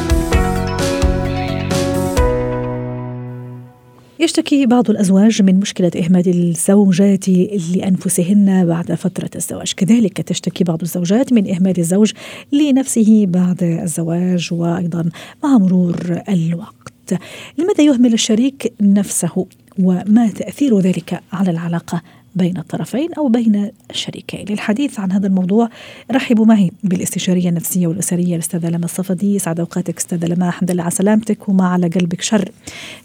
يشتكي 4.19 4.65
بعض 4.65 4.89
الأزواج 4.89 5.41
من 5.41 5.59
مشكلة 5.59 5.91
إهمال 5.95 6.27
الزوجات 6.27 7.29
لأنفسهن 7.75 8.65
بعد 8.65 8.93
فترة 8.93 9.29
الزواج. 9.35 9.73
كذلك 9.73 10.21
تشتكي 10.21 10.63
بعض 10.63 10.81
الزوجات 10.81 11.33
من 11.33 11.53
إهمال 11.53 11.79
الزوج 11.79 12.11
لنفسه 12.51 13.25
بعد 13.25 13.63
الزواج 13.63 14.49
وأيضا 14.51 15.09
مع 15.43 15.57
مرور 15.57 16.21
الوقت. 16.29 17.19
لماذا 17.57 17.83
يهمل 17.83 18.13
الشريك 18.13 18.73
نفسه 18.81 19.45
وما 19.79 20.27
تأثير 20.27 20.79
ذلك 20.79 21.21
على 21.33 21.51
العلاقة 21.51 22.01
بين 22.39 22.57
الطرفين 22.57 23.13
أو 23.13 23.27
بين 23.27 23.71
الشريكين. 23.91 24.45
للحديث 24.49 24.99
عن 24.99 25.11
هذا 25.11 25.27
الموضوع 25.27 25.69
رحبوا 26.11 26.45
معي 26.45 26.71
بالاستشارية 26.83 27.49
النفسية 27.49 27.87
والأسرية 27.87 28.35
الأستاذة 28.35 28.69
لما 28.69 28.85
الصفدي. 28.85 29.35
يسعد 29.35 29.59
أوقاتك 29.59 29.97
أستاذة 29.97 30.25
لما 30.25 30.47
الحمد 30.47 30.71
لله 30.71 30.83
على 30.83 30.91
سلامتك 30.91 31.49
وما 31.49 31.67
على 31.67 31.87
قلبك 31.87 32.21
شر. 32.21 32.49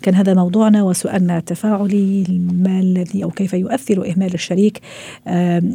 كان 0.02 0.14
هذا 0.14 0.34
موضوعنا 0.34 0.82
وسؤالنا 0.82 1.38
التفاعلي 1.38 2.24
ما 2.64 2.80
الذي 2.80 3.24
أو 3.24 3.30
كيف 3.30 3.54
يؤثر 3.54 4.10
إهمال 4.10 4.34
الشريك 4.34 4.80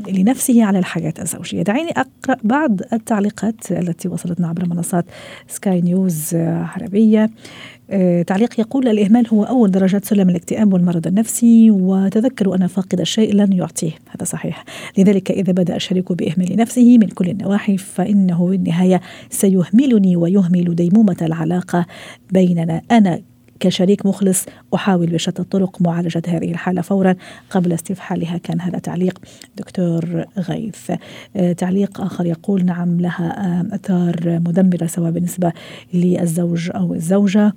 لنفسه 0.08 0.64
على 0.64 0.80
الحياة 0.80 1.14
الزوجية. 1.22 1.62
دعيني 1.62 1.92
أقرأ 1.92 2.38
بعض 2.44 2.80
التعليقات 2.94 3.72
التي 3.72 4.08
وصلتنا 4.08 4.48
عبر 4.48 4.66
منصات 4.66 5.06
سكاي 5.48 5.82
نيوز 5.82 6.36
عربية. 6.36 7.30
تعليق 8.28 8.60
يقول 8.60 8.88
الإهمال 8.88 9.28
هو 9.28 9.44
أول 9.44 9.72
درجات 9.72 10.06
سلم 10.06 10.30
الاكتئاب 10.30 10.74
والمرض 10.74 11.08
النفسي 11.08 11.72
وتذكروا 11.72 12.56
أن 12.56 12.68
فاقد 12.68 13.00
الشيء 13.00 13.34
لن 13.34 13.54
يعطيه. 13.54 13.92
هذا 13.92 14.24
صحيح. 14.24 14.66
لذلك 14.98 15.32
إذا 15.32 15.52
بدأ 15.54 15.76
الشريك 15.76 16.12
بإهمال 16.12 16.56
نفسه 16.58 16.98
من 16.98 17.08
كل 17.08 17.30
النواحي 17.30 17.78
فإنه 17.78 18.48
بالنهاية 18.48 19.02
سيهملني 19.30 20.16
ويهمل 20.16 20.76
ديمومة 20.76 21.18
العلاقة 21.22 21.86
بيننا. 22.32 22.82
أنا 22.92 23.22
كشريك 23.60 24.06
مخلص 24.06 24.46
أحاول 24.74 25.08
بشتى 25.08 25.42
الطرق 25.42 25.82
معالجة 25.82 26.22
هذه 26.28 26.52
الحالة 26.52 26.82
فورا 26.82 27.16
قبل 27.50 27.74
استفحالها. 27.74 28.38
كان 28.38 28.62
هذا 28.62 28.80
تعليق 28.80 29.20
دكتور 29.58 30.26
غيث. 30.38 30.92
آه، 31.36 31.52
تعليق 31.52 32.02
آخر 32.02 32.26
يقول 32.26 32.66
نعم 32.66 33.02
لها 33.02 33.66
أثار 33.72 34.40
مدمرة 34.46 34.86
سواء 34.86 35.12
بالنسبة 35.12 35.52
للزوج 35.94 36.72
أو 36.76 36.94
الزوجة. 36.94 37.54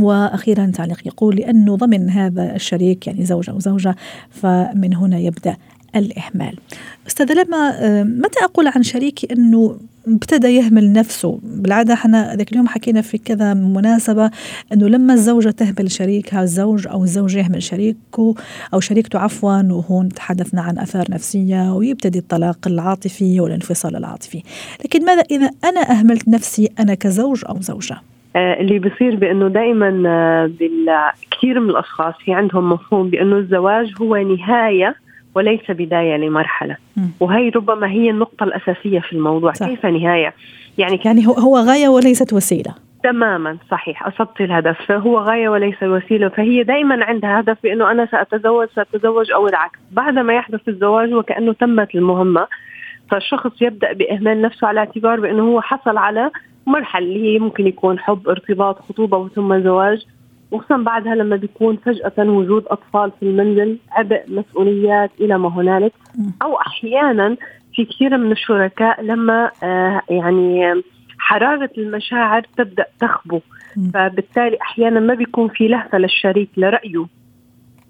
وأخيرا 0.00 0.72
تعليق 0.74 1.06
يقول 1.06 1.36
لأنه 1.36 1.76
ضمن 1.76 2.10
هذا 2.10 2.56
الشريك 2.56 3.06
يعني 3.06 3.24
زوج 3.24 3.50
أو 3.50 3.60
زوجة 3.60 3.96
فمن 4.30 4.94
هنا 4.94 5.18
يبدأ 5.18 5.56
الإهمال. 5.96 6.58
أستاذ 7.06 7.32
لما 7.32 7.72
آه، 7.74 8.02
متى 8.02 8.44
أقول 8.44 8.68
عن 8.68 8.82
شريكي 8.82 9.32
أنه 9.32 9.76
ابتدى 10.08 10.48
يهمل 10.48 10.92
نفسه؟ 10.92 11.38
بالعادة 11.42 11.94
إحنا 11.94 12.36
ذاك 12.36 12.52
اليوم 12.52 12.68
حكينا 12.68 13.00
في 13.00 13.18
كذا 13.18 13.54
مناسبة 13.54 14.30
أنه 14.72 14.88
لما 14.88 15.14
الزوجة 15.14 15.50
تهمل 15.50 15.90
شريكها 15.90 16.42
الزوج 16.42 16.86
أو 16.86 17.04
الزوج 17.04 17.34
يهمل 17.34 17.62
شريكه 17.62 18.34
أو 18.74 18.80
شريكته 18.80 19.18
عفوا 19.18 19.62
وهون 19.62 20.08
تحدثنا 20.08 20.62
عن 20.62 20.78
آثار 20.78 21.10
نفسية 21.10 21.74
ويبتدي 21.74 22.18
الطلاق 22.18 22.58
العاطفي 22.66 23.40
والانفصال 23.40 23.96
العاطفي. 23.96 24.42
لكن 24.84 25.04
ماذا 25.04 25.22
إذا 25.30 25.50
أنا 25.64 25.90
أهملت 25.90 26.28
نفسي 26.28 26.68
أنا 26.80 26.94
كزوج 26.94 27.44
أو 27.48 27.60
زوجة؟ 27.60 28.11
اللي 28.36 28.78
بصير 28.78 29.16
بأنه 29.16 29.48
دائما 29.48 30.02
آه، 30.06 30.50
كثير 31.30 31.60
من 31.60 31.70
الأشخاص 31.70 32.14
في 32.24 32.34
عندهم 32.34 32.72
مفهوم 32.72 33.10
بأنه 33.10 33.36
الزواج 33.36 33.92
هو 34.00 34.16
نهاية 34.16 34.94
وليس 35.34 35.70
بداية 35.70 36.16
لمرحلة. 36.16 36.76
وهي 37.20 37.48
ربما 37.48 37.90
هي 37.90 38.10
النقطة 38.10 38.44
الأساسية 38.44 39.00
في 39.00 39.12
الموضوع. 39.12 39.52
صح. 39.52 39.66
كيف 39.66 39.86
نهاية؟ 39.86 40.34
يعني 40.78 41.00
يعني 41.04 41.26
هو 41.26 41.32
هو 41.32 41.56
غاية 41.58 41.88
وليست 41.88 42.32
وسيلة. 42.32 42.74
تماما 43.02 43.56
صحيح. 43.70 44.06
أصبت 44.06 44.40
الهدف. 44.40 44.76
فهو 44.86 45.18
غاية 45.18 45.48
وليس 45.48 45.82
وسيلة. 45.82 46.28
فهي 46.28 46.62
دائما 46.62 47.04
عندها 47.04 47.40
هدف 47.40 47.56
بأنه 47.62 47.90
أنا 47.90 48.06
سأتزوج 48.06 48.68
سأتزوج 48.76 49.32
أو 49.32 49.48
العكس. 49.48 49.78
بعد 49.90 50.18
ما 50.18 50.34
يحدث 50.34 50.68
الزواج 50.68 51.14
وكأنه 51.14 51.52
تمت 51.52 51.94
المهمة 51.94 52.46
فالشخص 53.10 53.62
يبدأ 53.62 53.92
بإهمال 53.92 54.42
نفسه 54.42 54.66
على 54.66 54.80
اعتبار 54.80 55.20
بأنه 55.20 55.42
هو 55.42 55.60
حصل 55.60 55.96
على 55.96 56.30
مرحلة 56.66 57.06
اللي 57.06 57.34
هي 57.34 57.38
ممكن 57.38 57.66
يكون 57.66 57.98
حب 57.98 58.28
ارتباط 58.28 58.78
خطوبة 58.78 59.18
وثم 59.18 59.62
زواج. 59.62 60.06
وخصوصا 60.50 60.76
بعدها 60.76 61.14
لما 61.14 61.36
بيكون 61.36 61.76
فجأة 61.76 62.12
وجود 62.18 62.64
أطفال 62.66 63.12
في 63.20 63.26
المنزل 63.26 63.78
عبء 63.90 64.22
مسؤوليات 64.28 65.10
إلى 65.20 65.38
ما 65.38 65.48
هنالك. 65.48 65.92
أو 66.42 66.56
أحيانا 66.60 67.36
في 67.74 67.84
كثير 67.84 68.16
من 68.16 68.32
الشركاء 68.32 69.02
لما 69.02 69.50
آه 69.62 70.02
يعني 70.10 70.82
حرارة 71.18 71.70
المشاعر 71.78 72.42
تبدأ 72.56 72.86
تخبو. 73.00 73.40
فبالتالي 73.94 74.58
أحيانا 74.62 75.00
ما 75.00 75.14
بيكون 75.14 75.48
في 75.48 75.68
لهفة 75.68 75.98
للشريك 75.98 76.48
لرأيه. 76.56 77.06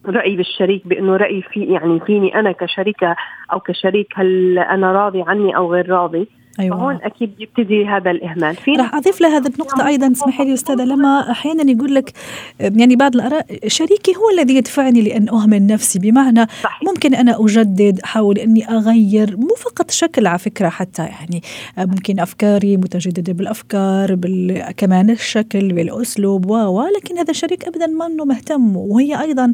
رأي 0.06 0.36
بالشريك 0.36 0.88
بأنه 0.88 1.16
رأي 1.16 1.42
في 1.42 1.64
يعني 1.64 2.00
فيني 2.00 2.34
أنا 2.40 2.52
كشريكة 2.52 3.16
أو 3.52 3.60
كشريك 3.60 4.06
هل 4.14 4.58
أنا 4.58 4.92
راضي 4.92 5.22
عني 5.26 5.56
أو 5.56 5.72
غير 5.72 5.90
راضي؟ 5.90 6.28
أيوة. 6.60 6.76
فهون 6.76 6.98
أكيد 7.02 7.30
يبتدي 7.38 7.86
هذا 7.86 8.10
الإهمال. 8.10 8.56
في 8.56 8.70
راح 8.70 8.94
أضيف 8.94 9.20
لهذا 9.20 9.48
النقطة 9.48 9.86
أيضا 9.86 10.12
اسمحي 10.12 10.44
لي 10.44 10.54
أستاذة 10.54 10.84
لما 10.84 11.30
أحيانا 11.30 11.70
يقول 11.70 11.94
لك 11.94 12.12
يعني 12.60 12.96
بعض 12.96 13.14
الآراء 13.14 13.46
شريكي 13.66 14.12
هو 14.16 14.38
الذي 14.38 14.56
يدفعني 14.56 15.02
لأن 15.02 15.28
أهمل 15.28 15.66
نفسي. 15.66 15.98
بمعنى 15.98 16.46
صحيح. 16.62 16.80
ممكن 16.82 17.14
أنا 17.14 17.36
أجدد 17.40 18.00
أحاول 18.04 18.38
أني 18.38 18.68
أغير 18.68 19.36
مو 19.36 19.48
فقط 19.48 19.90
شكل 19.90 20.26
على 20.26 20.38
فكرة 20.38 20.68
حتى 20.68 21.02
يعني 21.02 21.42
ممكن 21.78 22.20
أفكاري 22.20 22.76
متجددة 22.76 23.32
بالأفكار 23.32 24.14
بال... 24.14 24.64
كمان 24.76 25.10
الشكل 25.10 25.72
بالأسلوب 25.72 26.50
و 26.50 26.82
لكن 26.96 27.18
هذا 27.18 27.30
الشريك 27.30 27.64
ابدا 27.64 27.86
ما 27.86 28.06
إنه 28.06 28.24
مهتم. 28.24 28.76
وهي 28.76 29.20
أيضا 29.20 29.52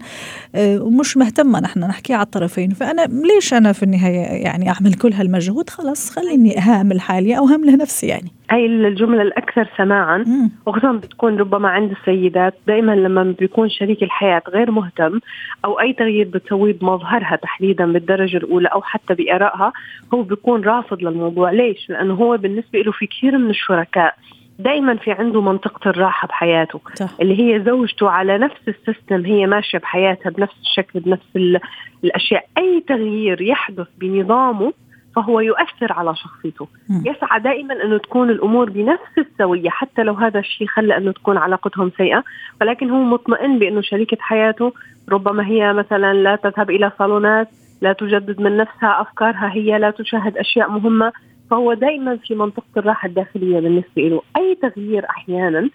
مش 1.00 1.16
مهتمة 1.16 1.60
نحن 1.60 1.80
نحكي 1.80 2.14
على 2.14 2.22
الطرفين. 2.22 2.70
فأنا 2.70 3.02
ليش 3.02 3.54
أنا 3.54 3.72
في 3.72 3.82
النهاية 3.82 4.20
يعني 4.20 4.70
أعمل 4.70 4.94
كل 4.94 5.12
هالمجهود؟ 5.12 5.70
خلاص 5.70 6.10
خليني 6.10 6.58
اهام 6.58 6.87
هم 6.88 6.92
الحالي 6.92 7.38
أو 7.38 7.44
هم 7.44 7.64
لنفسي 7.64 8.06
يعني 8.06 8.30
هاي 8.50 8.66
الجملة 8.66 9.22
الأكثر 9.22 9.68
سماعا 9.76 10.24
وخصوصا 10.66 10.92
بتكون 10.92 11.36
ربما 11.36 11.68
عند 11.68 11.90
السيدات 11.90 12.54
دائما 12.66 12.92
لما 12.92 13.34
بيكون 13.38 13.68
شريك 13.68 14.02
الحياة 14.02 14.42
غير 14.48 14.70
مهتم 14.70 15.20
أو 15.64 15.80
أي 15.80 15.92
تغيير 15.92 16.28
بتسويه 16.28 16.72
بمظهرها 16.72 17.36
تحديدا 17.36 17.92
بالدرجة 17.92 18.36
الأولى 18.36 18.68
أو 18.68 18.82
حتى 18.82 19.14
بآرائها 19.14 19.72
هو 20.14 20.22
بيكون 20.22 20.64
رافض 20.64 21.02
للموضوع 21.02 21.50
ليش؟ 21.50 21.90
لأنه 21.90 22.14
هو 22.14 22.36
بالنسبة 22.36 22.78
له 22.78 22.92
في 22.92 23.06
كثير 23.06 23.38
من 23.38 23.50
الشركاء 23.50 24.14
دائما 24.58 24.96
في 24.96 25.12
عنده 25.12 25.40
منطقة 25.40 25.90
الراحة 25.90 26.28
بحياته 26.28 26.80
صح. 26.94 27.10
اللي 27.20 27.40
هي 27.40 27.64
زوجته 27.64 28.10
على 28.10 28.38
نفس 28.38 28.60
السيستم 28.68 29.24
هي 29.24 29.46
ماشية 29.46 29.78
بحياتها 29.78 30.30
بنفس 30.30 30.54
الشكل 30.62 31.00
بنفس 31.00 31.60
الأشياء 32.04 32.46
أي 32.58 32.84
تغيير 32.88 33.42
يحدث 33.42 33.86
بنظامه 33.98 34.72
فهو 35.18 35.40
يؤثر 35.40 35.92
على 35.92 36.16
شخصيته. 36.16 36.68
م. 36.88 37.02
يسعى 37.06 37.40
دائما 37.40 37.84
انه 37.84 37.98
تكون 37.98 38.30
الأمور 38.30 38.70
بنفس 38.70 39.18
السوية 39.18 39.70
حتى 39.70 40.02
لو 40.02 40.14
هذا 40.14 40.38
الشيء 40.38 40.66
خلى 40.66 40.96
انه 40.96 41.12
تكون 41.12 41.36
علاقتهم 41.36 41.90
سيئة 41.96 42.24
ولكن 42.60 42.90
هو 42.90 43.02
مطمئن 43.04 43.58
بانه 43.58 43.80
شريكة 43.80 44.16
حياته 44.20 44.72
ربما 45.08 45.46
هي 45.46 45.72
مثلا 45.72 46.14
لا 46.14 46.36
تذهب 46.36 46.70
إلى 46.70 46.92
صالونات 46.98 47.48
لا 47.82 47.92
تجدد 47.92 48.40
من 48.40 48.56
نفسها 48.56 49.00
أفكارها 49.00 49.52
هي 49.52 49.78
لا 49.78 49.90
تشاهد 49.90 50.36
أشياء 50.36 50.70
مهمة 50.70 51.12
فهو 51.50 51.74
دائما 51.74 52.16
في 52.16 52.34
منطقة 52.34 52.74
الراحة 52.76 53.08
الداخلية 53.08 53.60
بالنسبة 53.60 54.02
له. 54.02 54.22
أي 54.36 54.54
تغيير 54.62 55.04
أحيانا 55.10 55.70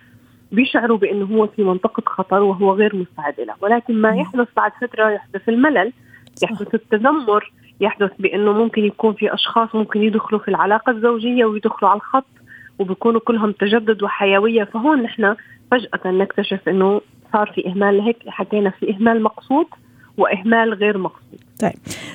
بيشعروا 0.52 0.98
بأنه 0.98 1.26
هو 1.26 1.48
في 1.48 1.64
منطقة 1.64 2.04
خطر 2.06 2.42
وهو 2.42 2.74
غير 2.74 2.96
مستعد 2.96 3.40
له. 3.48 3.54
ولكن 3.62 4.02
ما 4.02 4.16
يحدث 4.16 4.48
بعد 4.58 4.72
فترة 4.82 5.10
يحدث 5.10 5.50
الملل 5.50 5.92
يحدث 6.44 6.76
التذمر 6.76 7.52
يحدث 7.84 8.12
بأنه 8.20 8.52
ممكن 8.52 8.86
يكون 8.86 9.14
في 9.14 9.34
أشخاص 9.34 9.76
ممكن 9.76 10.04
يدخلوا 10.04 10.42
في 10.42 10.48
العلاقة 10.48 10.92
الزوجية 10.92 11.46
ويدخلوا 11.46 11.92
على 11.92 11.98
الخط 11.98 12.26
وبيكونوا 12.80 13.20
كلهم 13.20 13.52
تجدد 13.52 14.04
وحيوية. 14.04 14.64
فهون 14.64 15.02
نحن 15.02 15.36
فجأة 15.72 16.12
نكتشف 16.12 16.70
إنه 16.70 17.02
صار 17.34 17.52
في 17.56 17.68
إهمال. 17.68 17.98
لهيك 17.98 18.18
حكينا 18.28 18.70
في 18.70 18.96
إهمال 18.96 19.24
مقصود 19.24 19.66
وإهمال 20.18 20.74
غير 20.74 20.98
مقصود. 20.98 21.40
طيب. 21.60 21.74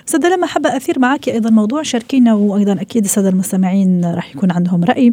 استاذة 0.08 0.36
لما 0.36 0.46
حابة 0.46 0.76
أثير 0.76 0.98
معك 0.98 1.28
أيضا 1.28 1.50
موضوع 1.50 1.82
شاركينا 1.82 2.34
وأيضا 2.34 2.72
أكيد 2.72 3.04
السادة 3.04 3.28
المستمعين 3.28 4.12
راح 4.14 4.36
يكون 4.36 4.50
عندهم 4.52 4.84
رأي 4.84 5.12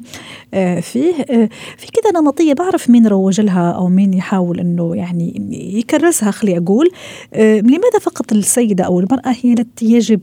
آه، 0.53 0.79
فيه 0.79 1.13
آه، 1.13 1.49
في 1.77 1.87
كذا 1.87 2.21
نمطية 2.21 2.53
بعرف 2.53 2.89
مين 2.89 3.07
روج 3.07 3.41
لها 3.41 3.71
أو 3.71 3.87
مين 3.87 4.13
يحاول 4.13 4.59
أنه 4.59 4.95
يعني 4.95 5.49
يكرسها 5.51 6.31
خلي 6.31 6.57
أقول. 6.57 6.89
آه، 7.33 7.59
لماذا 7.59 7.99
فقط 8.01 8.31
السيدة 8.31 8.83
أو 8.83 8.99
المرأة 8.99 9.35
هي 9.43 9.53
التي 9.53 9.85
يجب 9.85 10.21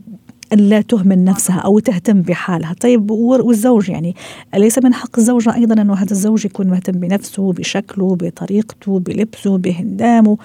لا 0.55 0.81
تهمل 0.81 1.23
نفسها 1.23 1.59
أو 1.59 1.79
تهتم 1.79 2.21
بحالها. 2.21 2.73
طيب 2.73 3.11
والزوج 3.11 3.89
يعني 3.89 4.15
أليس 4.55 4.79
من 4.83 4.93
حق 4.93 5.17
الزوجة 5.17 5.55
أيضا 5.55 5.81
أنه 5.81 5.93
هذا 5.93 6.11
الزوج 6.11 6.45
يكون 6.45 6.67
مهتم 6.67 6.93
بنفسه 6.93 7.53
بشكله 7.53 8.15
بطريقته 8.15 8.99
بلبسه 8.99 9.57
بهندامه؟ 9.57 10.37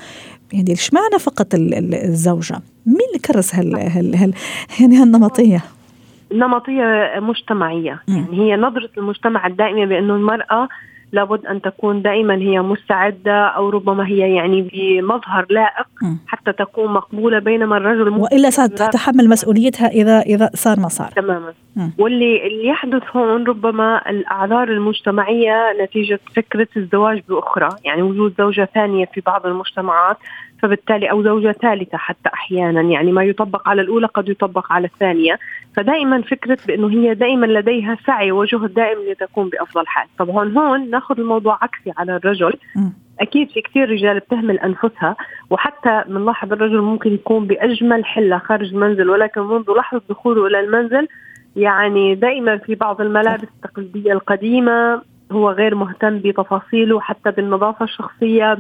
يعني 0.52 0.70
إيش 0.70 0.94
معنى 0.94 1.18
فقط 1.18 1.46
الزوجة؟ 1.54 2.60
مين 2.86 2.96
اللي 3.08 3.18
كرس 3.18 3.54
هال, 3.54 3.76
هال, 3.76 4.16
هال 4.16 4.34
يعني 4.80 4.96
هالنمطية؟ 4.96 5.64
نمطية 6.32 6.84
مجتمعية. 7.20 8.02
يعني 8.08 8.40
هي 8.40 8.56
نظرة 8.56 8.90
المجتمع 8.98 9.46
الدائمة 9.46 9.84
بأنه 9.86 10.14
المرأة 10.14 10.68
لابد 11.12 11.46
أن 11.46 11.60
تكون 11.62 12.02
دائما 12.02 12.34
هي 12.34 12.60
مستعدة 12.60 13.46
أو 13.46 13.68
ربما 13.70 14.06
هي 14.06 14.34
يعني 14.34 14.62
بمظهر 14.72 15.46
لائق 15.50 15.86
حتى 16.26 16.52
تكون 16.52 16.92
مقبولة 16.92 17.38
بينما 17.38 17.76
الرجل 17.76 18.08
وإلا 18.08 18.50
ستتحمل 18.50 19.28
مسؤوليتها 19.28 19.88
اذا 19.88 20.20
إذا 20.20 20.50
صار 20.54 20.80
ما 20.80 20.88
صار. 20.88 21.08
تماما. 21.08 21.52
واللي 21.98 22.46
اللي 22.46 22.66
يحدث 22.66 23.02
هون 23.16 23.44
ربما 23.44 24.10
الأعذار 24.10 24.68
المجتمعية 24.68 25.72
نتيجة 25.82 26.20
فكرة 26.36 26.68
الزواج 26.76 27.22
بأخرى 27.28 27.68
يعني 27.84 28.02
وجود 28.02 28.34
زوجة 28.38 28.68
ثانية 28.74 29.04
في 29.14 29.20
بعض 29.20 29.46
المجتمعات 29.46 30.16
فبالتالي 30.62 31.10
أو 31.10 31.22
زوجة 31.22 31.52
ثالثة 31.52 31.98
حتى 31.98 32.28
أحيانا 32.34 32.80
يعني 32.80 33.12
ما 33.12 33.24
يطبق 33.24 33.68
على 33.68 33.82
الأولى 33.82 34.06
قد 34.06 34.28
يطبق 34.28 34.72
على 34.72 34.86
الثانية. 34.86 35.38
فدائما 35.76 36.22
فكرة 36.22 36.58
بأنه 36.66 36.90
هي 36.90 37.14
دائما 37.14 37.46
لديها 37.46 37.96
سعي 38.06 38.32
وجهد 38.32 38.74
دائم 38.74 38.98
لتكون 39.10 39.48
بأفضل 39.48 39.86
حال. 39.86 40.06
طبعا 40.18 40.52
هون 40.58 40.90
ناخذ 40.90 41.20
الموضوع 41.20 41.58
عكسي 41.62 41.92
على 41.98 42.16
الرجل. 42.16 42.52
أكيد 43.20 43.50
في 43.50 43.60
كثير 43.60 43.90
رجال 43.90 44.18
بتهمل 44.18 44.58
أنفسها 44.58 45.16
وحتى 45.50 46.04
بنلاحظ 46.08 46.52
الرجل 46.52 46.80
ممكن 46.80 47.14
يكون 47.14 47.46
بأجمل 47.46 48.04
حلة 48.04 48.38
خارج 48.38 48.74
المنزل 48.74 49.10
ولكن 49.10 49.40
منذ 49.40 49.64
لحظة 49.78 50.02
دخوله 50.08 50.46
إلى 50.46 50.60
المنزل 50.60 51.08
يعني 51.56 52.14
دائما 52.14 52.56
في 52.56 52.74
بعض 52.74 53.00
الملابس 53.00 53.48
التقليدية 53.56 54.12
القديمة 54.12 55.02
هو 55.32 55.50
غير 55.50 55.74
مهتم 55.74 56.18
بتفاصيله 56.18 57.00
حتى 57.00 57.30
بالنظافة 57.30 57.84
الشخصية 57.84 58.58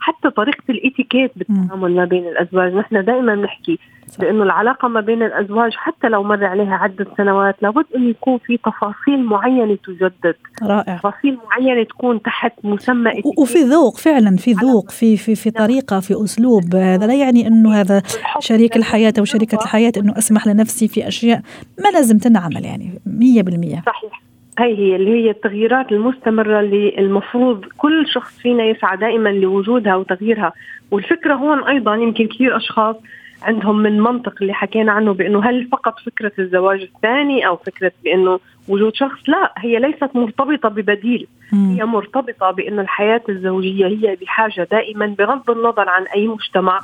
حتى 0.00 0.30
طريقة 0.30 0.62
الإتيكيت 0.70 1.30
بالتعامل 1.36 1.96
ما 1.96 2.04
بين 2.04 2.28
الأزواج. 2.28 2.74
نحن 2.74 3.04
دائما 3.04 3.34
نحكي 3.34 3.78
بأنه 4.18 4.42
العلاقة 4.42 4.88
ما 4.88 5.00
بين 5.00 5.22
الأزواج 5.22 5.72
حتى 5.74 6.08
لو 6.08 6.22
مر 6.22 6.44
عليها 6.44 6.74
عدة 6.74 7.06
سنوات 7.16 7.56
لابد 7.62 7.84
انه 7.96 8.08
يكون 8.08 8.38
في 8.38 8.56
تفاصيل 8.56 9.24
معينة 9.24 9.78
تجدد. 9.86 10.34
رائع. 10.62 10.96
تفاصيل 10.96 11.38
معينة 11.50 11.82
تكون 11.82 12.22
تحت 12.22 12.52
مسمى 12.64 13.10
وفي 13.38 13.58
ذوق 13.58 13.96
فعلا 13.96 14.36
في 14.36 14.52
ذوق 14.52 14.90
في 14.90 15.16
في 15.16 15.34
في 15.34 15.50
نعم. 15.56 15.66
طريقة 15.66 16.00
في 16.00 16.24
أسلوب. 16.24 16.74
هذا 16.74 17.06
لا 17.06 17.14
يعني 17.14 17.46
أنه 17.46 17.80
هذا 17.80 18.02
شريك 18.38 18.76
الحياة 18.76 19.12
أو 19.18 19.24
شريكة 19.24 19.58
الحياة 19.62 19.92
أنه 19.96 20.18
أسمح 20.18 20.46
لنفسي 20.46 20.88
في 20.88 21.08
أشياء 21.08 21.40
ما 21.84 21.88
لازم 21.88 22.18
تنعمل 22.18 22.64
يعني 22.64 23.00
100% 23.06 23.82
صحيح. 23.86 24.21
هي 24.62 24.78
هي 24.78 24.96
اللي 24.96 25.10
هي 25.10 25.30
التغييرات 25.30 25.92
المستمرة 25.92 26.60
اللي 26.60 26.98
المفروض 26.98 27.64
كل 27.64 28.06
شخص 28.08 28.38
فينا 28.38 28.64
يسعى 28.64 28.96
دائما 28.96 29.28
لوجودها 29.28 29.96
وتغييرها. 29.96 30.52
والفكرة 30.90 31.34
هون 31.34 31.64
أيضا 31.64 31.94
يمكن 31.94 32.26
كثير 32.26 32.56
أشخاص 32.56 32.96
عندهم 33.42 33.78
من 33.78 34.00
منطق 34.00 34.34
اللي 34.40 34.54
حكينا 34.54 34.92
عنه 34.92 35.14
بأنه 35.14 35.44
هل 35.44 35.68
فقط 35.72 36.00
فكرة 36.00 36.32
الزواج 36.38 36.80
الثاني 36.80 37.46
أو 37.46 37.56
فكرة 37.56 37.92
بأنه 38.04 38.40
وجود 38.68 38.94
شخص؟ 38.94 39.28
لا 39.28 39.52
هي 39.58 39.78
ليست 39.78 40.10
مرتبطة 40.14 40.68
ببديل. 40.68 41.26
مم. 41.52 41.76
هي 41.76 41.84
مرتبطة 41.84 42.50
بأنه 42.50 42.82
الحياة 42.82 43.22
الزوجية 43.28 43.86
هي 43.86 44.16
بحاجة 44.20 44.68
دائما 44.70 45.06
بغض 45.06 45.50
النظر 45.50 45.88
عن 45.88 46.02
أي 46.02 46.28
مجتمع 46.28 46.80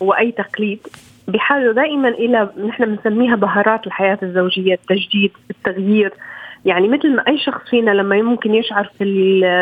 وأي 0.00 0.32
تقليد 0.32 0.78
بحاجة 1.28 1.72
دائما 1.72 2.08
إلى 2.08 2.50
نحن 2.68 2.84
بنسميها 2.84 3.36
بهارات 3.36 3.86
الحياة 3.86 4.18
الزوجية 4.22 4.74
التجديد 4.74 5.30
التغيير. 5.50 6.12
يعني 6.66 6.88
مثل 6.88 7.16
ما 7.16 7.22
أي 7.28 7.38
شخص 7.38 7.70
فينا 7.70 7.90
لما 7.90 8.22
ممكن 8.22 8.54
يشعر 8.54 8.90
في 8.98 9.04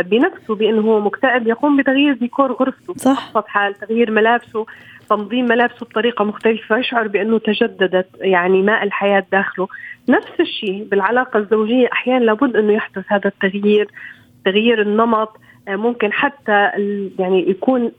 بنفسه 0.07 0.55
بأنه 0.55 0.81
هو 0.81 1.01
مكتئب 1.01 1.47
يقوم 1.47 1.77
بتغيير 1.77 2.15
ديكور 2.15 2.53
غرفته 2.53 2.95
صح. 2.95 3.33
حال 3.47 3.75
تغيير 3.75 4.11
ملابسه 4.11 4.67
تنظيم 5.11 5.45
ملابسه 5.45 5.87
بطريقة 5.87 6.25
مختلفة 6.25 6.79
يشعر 6.79 7.09
بأنه 7.09 7.39
تجددت 7.39 8.09
يعني 8.21 8.63
ماء 8.63 8.83
الحياة 8.83 9.27
داخله. 9.33 9.69
نفس 10.09 10.41
الشيء 10.41 10.85
بالعلاقة 10.91 11.39
الزوجية 11.39 11.89
أحيانا 11.93 12.25
لابد 12.25 12.57
أنه 12.57 12.73
يحدث 12.73 13.05
هذا 13.09 13.29
التغيير 13.29 13.89
تغيير 14.45 14.83
النمط 14.83 15.37
ممكن 15.69 16.13
حتى 16.13 16.71
يعني 17.19 17.51
يكون 17.51 17.93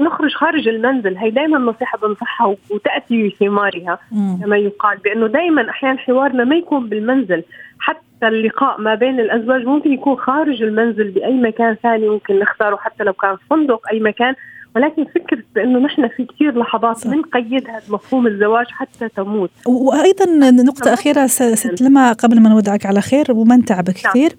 نخرج 0.00 0.34
خارج 0.34 0.68
المنزل. 0.68 1.16
هي 1.16 1.30
دائما 1.30 1.58
نصيحة 1.58 1.98
بنصحها 1.98 2.56
وتأتي 2.70 3.28
بثمارها 3.28 3.98
كما 4.42 4.56
يقال 4.56 4.98
بأنه 4.98 5.26
دائما 5.26 5.70
أحيانا 5.70 5.98
حوارنا 5.98 6.44
ما 6.44 6.56
يكون 6.56 6.88
بالمنزل. 6.88 7.42
حتى 7.78 8.28
اللقاء 8.28 8.80
ما 8.80 8.94
بين 8.94 9.20
الأزواج 9.20 9.64
ممكن 9.64 9.92
يكون 9.92 10.16
خارج 10.16 10.62
المنزل 10.62 11.10
بأي 11.10 11.34
مكان 11.34 11.74
ثاني 11.74 12.08
ممكن 12.08 12.38
نختاره 12.38 12.76
حتى 12.76 13.04
لو 13.04 13.12
كان 13.12 13.36
فندق 13.50 13.88
أي 13.92 14.00
مكان. 14.00 14.34
ولكن 14.76 15.04
فكرة 15.04 15.42
بأنه 15.54 15.78
نحن 15.78 16.08
في 16.08 16.24
كثير 16.24 16.58
لحظات 16.58 17.06
بنقيدها 17.06 17.80
بمفهوم 17.88 18.26
الزواج 18.26 18.66
حتى 18.66 19.08
تموت. 19.08 19.50
وأيضا 19.66 20.50
نقطة 20.50 20.92
أخيرة 20.92 21.26
ست 21.26 21.82
لما 21.82 22.12
قبل 22.12 22.40
ما 22.40 22.48
نودعك 22.48 22.86
على 22.86 23.00
خير 23.00 23.32
وما 23.32 23.56
نتعب 23.56 23.84
نعم. 23.90 23.94
كثير 23.94 24.36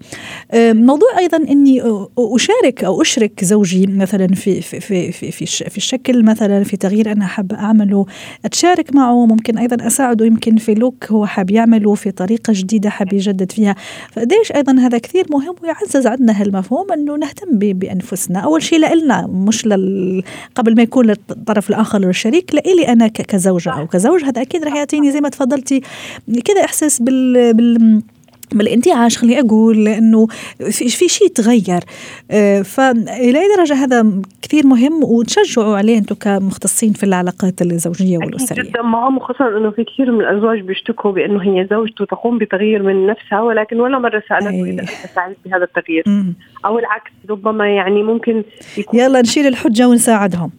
موضوع 0.74 1.18
أيضا 1.18 1.36
أني 1.36 1.82
أشارك 2.18 2.84
أو 2.84 3.02
أشرك 3.02 3.44
زوجي 3.44 3.86
مثلا 3.86 4.26
في 4.26 4.60
في 4.60 4.80
في 4.80 5.12
في 5.12 5.30
في, 5.30 5.46
في 5.46 5.76
الشكل 5.76 6.24
مثلا 6.24 6.64
في 6.64 6.76
تغيير 6.76 7.12
أنا 7.12 7.26
حابة 7.26 7.56
أعمله 7.56 8.06
أتشارك 8.44 8.94
معه 8.94 9.26
ممكن 9.26 9.58
أيضا 9.58 9.86
أساعده 9.86 10.26
يمكن 10.26 10.56
في 10.56 10.74
لوك 10.74 11.04
هو 11.10 11.26
حاب 11.26 11.50
يعمله 11.50 11.94
في 11.94 12.10
طريقة 12.10 12.52
جديدة 12.56 12.90
حاب 12.90 13.12
يجدد 13.12 13.52
فيها. 13.52 13.74
فقديش 14.12 14.52
أيضا 14.52 14.72
هذا 14.72 14.98
كثير 14.98 15.26
مهم 15.30 15.54
ويعزز 15.62 16.06
عندنا 16.06 16.42
هالمفهوم 16.42 16.92
أنه 16.92 17.16
نهتم 17.16 17.58
بأنفسنا. 17.58 18.38
أول 18.38 18.62
شيء 18.62 18.78
لنا 18.78 19.26
مش 19.26 19.66
لل 19.66 20.22
قبل 20.54 20.76
ما 20.76 20.82
يكون 20.82 21.06
للطرف 21.06 21.70
الآخر 21.70 21.98
للشريك 21.98 22.54
لإلي 22.54 22.88
أنا 22.88 23.08
كزوجة 23.08 23.70
أو 23.70 23.86
كزوج 23.86 24.24
هذا 24.24 24.42
أكيد 24.42 24.64
رح 24.64 24.74
يعطيني 24.74 25.12
زي 25.12 25.20
ما 25.20 25.28
تفضلتي 25.28 25.82
كذا 26.44 26.64
إحساس 26.64 27.02
بال, 27.02 27.54
بال 27.54 28.02
بالانتعاش 28.52 29.18
خليني 29.18 29.40
أقول 29.40 29.84
لأنه 29.84 30.26
في, 30.58 30.88
في 30.88 31.08
شيء 31.08 31.28
تغير. 31.28 31.80
آه، 32.30 32.62
فالى 32.62 33.38
أي 33.38 33.56
درجة 33.56 33.74
هذا 33.74 34.06
كثير 34.42 34.66
مهم 34.66 35.04
وتشجعوا 35.04 35.76
عليه 35.76 35.98
أنتم 35.98 36.14
كمختصين 36.14 36.92
في 36.92 37.04
العلاقات 37.04 37.62
الزوجية 37.62 38.18
والأسرية. 38.18 38.62
جدا. 38.62 38.82
مهم 38.82 39.18
خصوصا 39.18 39.48
إنه 39.48 39.70
في 39.70 39.84
كثير 39.84 40.12
من 40.12 40.20
الأزواج 40.20 40.60
بيشتكوا 40.60 41.12
بأنه 41.12 41.42
هي 41.42 41.66
زوجته 41.70 42.04
تقوم 42.04 42.38
بتغيير 42.38 42.82
من 42.82 43.06
نفسها 43.06 43.40
ولكن 43.40 43.80
ولا 43.80 43.98
مرة 43.98 44.22
سالته 44.28 44.64
إذا 44.64 44.82
أنت 44.82 44.90
سعيد 45.14 45.36
بهذا 45.46 45.64
التغيير. 45.64 46.04
أو 46.64 46.78
العكس 46.78 47.10
ربما 47.30 47.68
يعني 47.68 48.02
ممكن 48.02 48.42
يكون 48.76 49.00
يلا 49.00 49.20
نشيل 49.20 49.46
الحجة 49.46 49.88
ونساعدهم. 49.88 50.50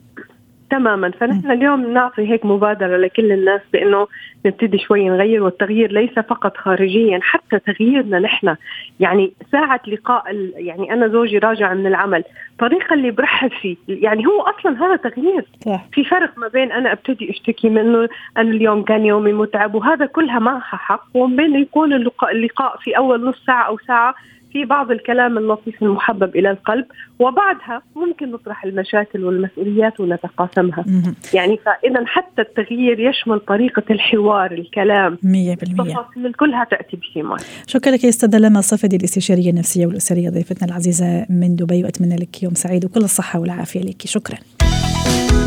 تماما. 0.70 1.12
فنحن 1.12 1.52
اليوم 1.52 1.94
نعطي 1.94 2.32
هيك 2.32 2.46
مبادرة 2.46 2.98
لكل 2.98 3.32
الناس 3.32 3.62
بإنه 3.74 4.08
نبتدي 4.46 4.78
شوي 4.78 5.10
نغير 5.10 5.44
والتغيير 5.44 5.92
ليس 5.92 6.20
فقط 6.20 6.58
خارجيا 6.58 7.20
حتى 7.22 7.60
تغييرنا 7.60 8.20
نحن. 8.20 8.56
يعني 9.00 9.32
ساعة 9.52 9.82
لقاء 9.88 10.36
يعني 10.56 10.94
أنا 10.94 11.08
زوجي 11.08 11.38
راجع 11.38 11.74
من 11.74 11.88
العمل 11.88 12.24
الطريقة 12.52 12.94
اللي 12.94 13.12
برحب 13.12 13.52
فيه. 13.52 13.76
يعني 13.88 14.26
هو 14.26 14.42
أصلا 14.42 14.86
هذا 14.86 14.96
تغيير. 14.96 15.46
صح. 15.66 15.86
في 15.92 16.04
فرق 16.04 16.38
ما 16.38 16.48
بين 16.48 16.72
أنا 16.72 16.92
أبتدي 16.92 17.30
أشتكي 17.30 17.70
منه 17.70 18.10
أنا 18.38 18.50
اليوم 18.50 18.84
كان 18.84 19.06
يومي 19.06 19.34
متعب 19.34 19.76
وهذا 19.76 20.06
كلها 20.06 20.40
معها 20.40 20.78
حق. 20.78 21.06
وبين 21.14 21.56
يكون 21.56 21.94
اللقاء, 21.94 22.78
في 22.78 22.98
أول 22.98 23.26
نص 23.26 23.46
ساعة 23.46 23.68
أو 23.68 23.78
ساعة 23.78 24.16
في 24.52 24.66
بعض 24.66 24.92
الكلام 24.92 25.38
اللطيف 25.38 25.84
المحبب 25.84 26.36
إلى 26.36 26.52
القلب 26.52 26.86
وبعدها 27.20 27.82
ممكن 27.96 28.32
نطرح 28.32 28.64
المشاكل 28.64 29.24
والمسؤوليات 29.24 30.00
ونتقاسمها. 30.00 30.86
يعني 31.34 31.58
فاذا 31.58 32.06
حتى 32.06 32.42
التغيير 32.42 33.00
يشمل 33.00 33.40
طريقة 33.40 33.84
الحوار 33.90 34.52
الكلام. 34.52 35.18
100% 35.24 35.24
التفاصيل 35.64 36.34
كلها 36.40 36.64
تأتي 36.64 36.98
بثمار 36.98 37.40
شكرا 37.68 37.92
لك 37.92 38.04
يا 38.04 38.10
أستاذة 38.10 38.38
لما 38.38 38.62
صفدي 38.62 38.96
الاستشارية 38.96 39.50
النفسية 39.50 39.86
والأسرية 39.86 40.30
ضيفتنا 40.30 40.68
العزيزة 40.68 41.26
من 41.30 41.56
دبي 41.56 41.84
وأتمنى 41.84 42.16
لك 42.16 42.44
يوم 42.44 42.54
سعيد 42.54 42.86
وكل 42.86 43.00
الصحة 43.00 43.40
والعافية 43.40 43.82
لك. 43.82 44.02
شكرا. 44.06 44.38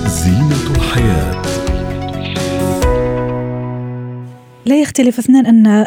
زينة 0.06 0.76
الحياة. 0.76 1.51
لا 4.66 4.81
يختلف 4.81 5.19
اثنان 5.19 5.47
أن 5.47 5.87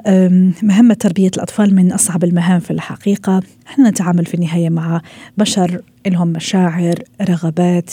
مهمة 0.63 0.93
تربية 0.93 1.31
الأطفال 1.35 1.75
من 1.75 1.91
أصعب 1.91 2.23
المهام 2.23 2.59
في 2.59 2.71
الحقيقة. 2.71 3.41
نحن 3.65 3.87
نتعامل 3.87 4.25
في 4.25 4.33
النهاية 4.33 4.69
مع 4.69 5.01
بشر 5.37 5.81
لهم 6.07 6.27
مشاعر 6.27 6.95
رغبات 7.21 7.91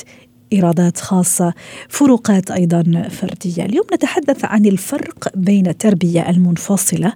إرادات 0.58 0.98
خاصة 0.98 1.54
فروقات 1.88 2.50
أيضا 2.50 3.08
فردية. 3.10 3.64
اليوم 3.64 3.86
نتحدث 3.94 4.44
عن 4.44 4.66
الفرق 4.66 5.28
بين 5.34 5.66
التربية 5.66 6.30
المنفصلة 6.30 7.12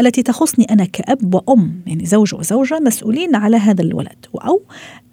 التي 0.00 0.22
تخصني 0.22 0.64
أنا 0.70 0.84
كأب 0.84 1.34
وأم 1.34 1.80
يعني 1.86 2.06
زوج 2.06 2.34
وزوجة 2.34 2.78
مسؤولين 2.80 3.34
على 3.34 3.56
هذا 3.56 3.82
الولد 3.82 4.26
أو 4.34 4.62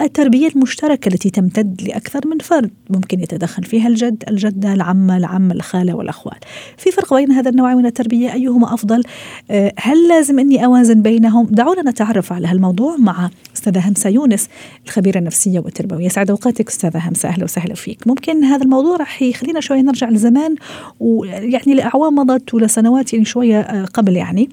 التربية 0.02 0.48
المشتركة 0.48 1.10
التي 1.10 1.30
تمتد 1.30 1.82
لأكثر 1.82 2.28
من 2.28 2.38
فرد 2.38 2.72
ممكن 2.90 3.20
يتدخل 3.20 3.64
فيها 3.64 3.88
الجد 3.88 4.24
الجدة 4.28 4.74
العمة 4.74 5.18
العم 5.18 5.52
الخالة 5.52 5.94
والأخوال 5.94 6.38
في 6.78 6.92
فرق 6.92 7.14
بين 7.14 7.32
هذا 7.32 7.50
النوع 7.50 7.74
من 7.74 7.86
التربية 7.86 8.34
أيهما 8.34 8.74
أفضل؟ 8.74 9.04
آه، 9.52 9.74
هل 9.80 10.08
لازم 10.08 10.40
أني 10.40 10.66
أوازن 10.66 11.02
بينهم؟ 11.02 11.48
دعونا 11.52 11.92
نتعرف 11.92 12.34
على 12.34 12.48
هالموضوع 12.48 12.96
مع 12.98 13.30
أستاذة 13.58 13.90
همسة 13.90 14.10
يونس 14.10 14.50
الخبيرة 14.86 15.20
النفسية 15.20 15.60
والتربوية. 15.60 16.10
سعد 16.10 16.30
أوقاتك 16.30 16.68
أستاذة 16.68 17.10
همسة 17.10 17.30
أهلا 17.30 17.44
وسهلا 17.44 17.74
فيك. 17.74 18.08
ممكن 18.08 18.44
هذا 18.44 18.64
الموضوع 18.64 18.98
راح 18.98 19.22
يخلينا 19.22 19.60
شوية 19.60 19.82
نرجع 19.82 20.10
لزمان 20.10 20.56
ويعني 21.00 21.74
لأعوام 21.74 22.16
مضت 22.16 22.54
ولسنوات 22.54 23.14
يعني 23.14 23.26
شوية 23.26 23.60
آه، 23.60 23.86
قبل 23.86 24.16
يعني. 24.16 24.50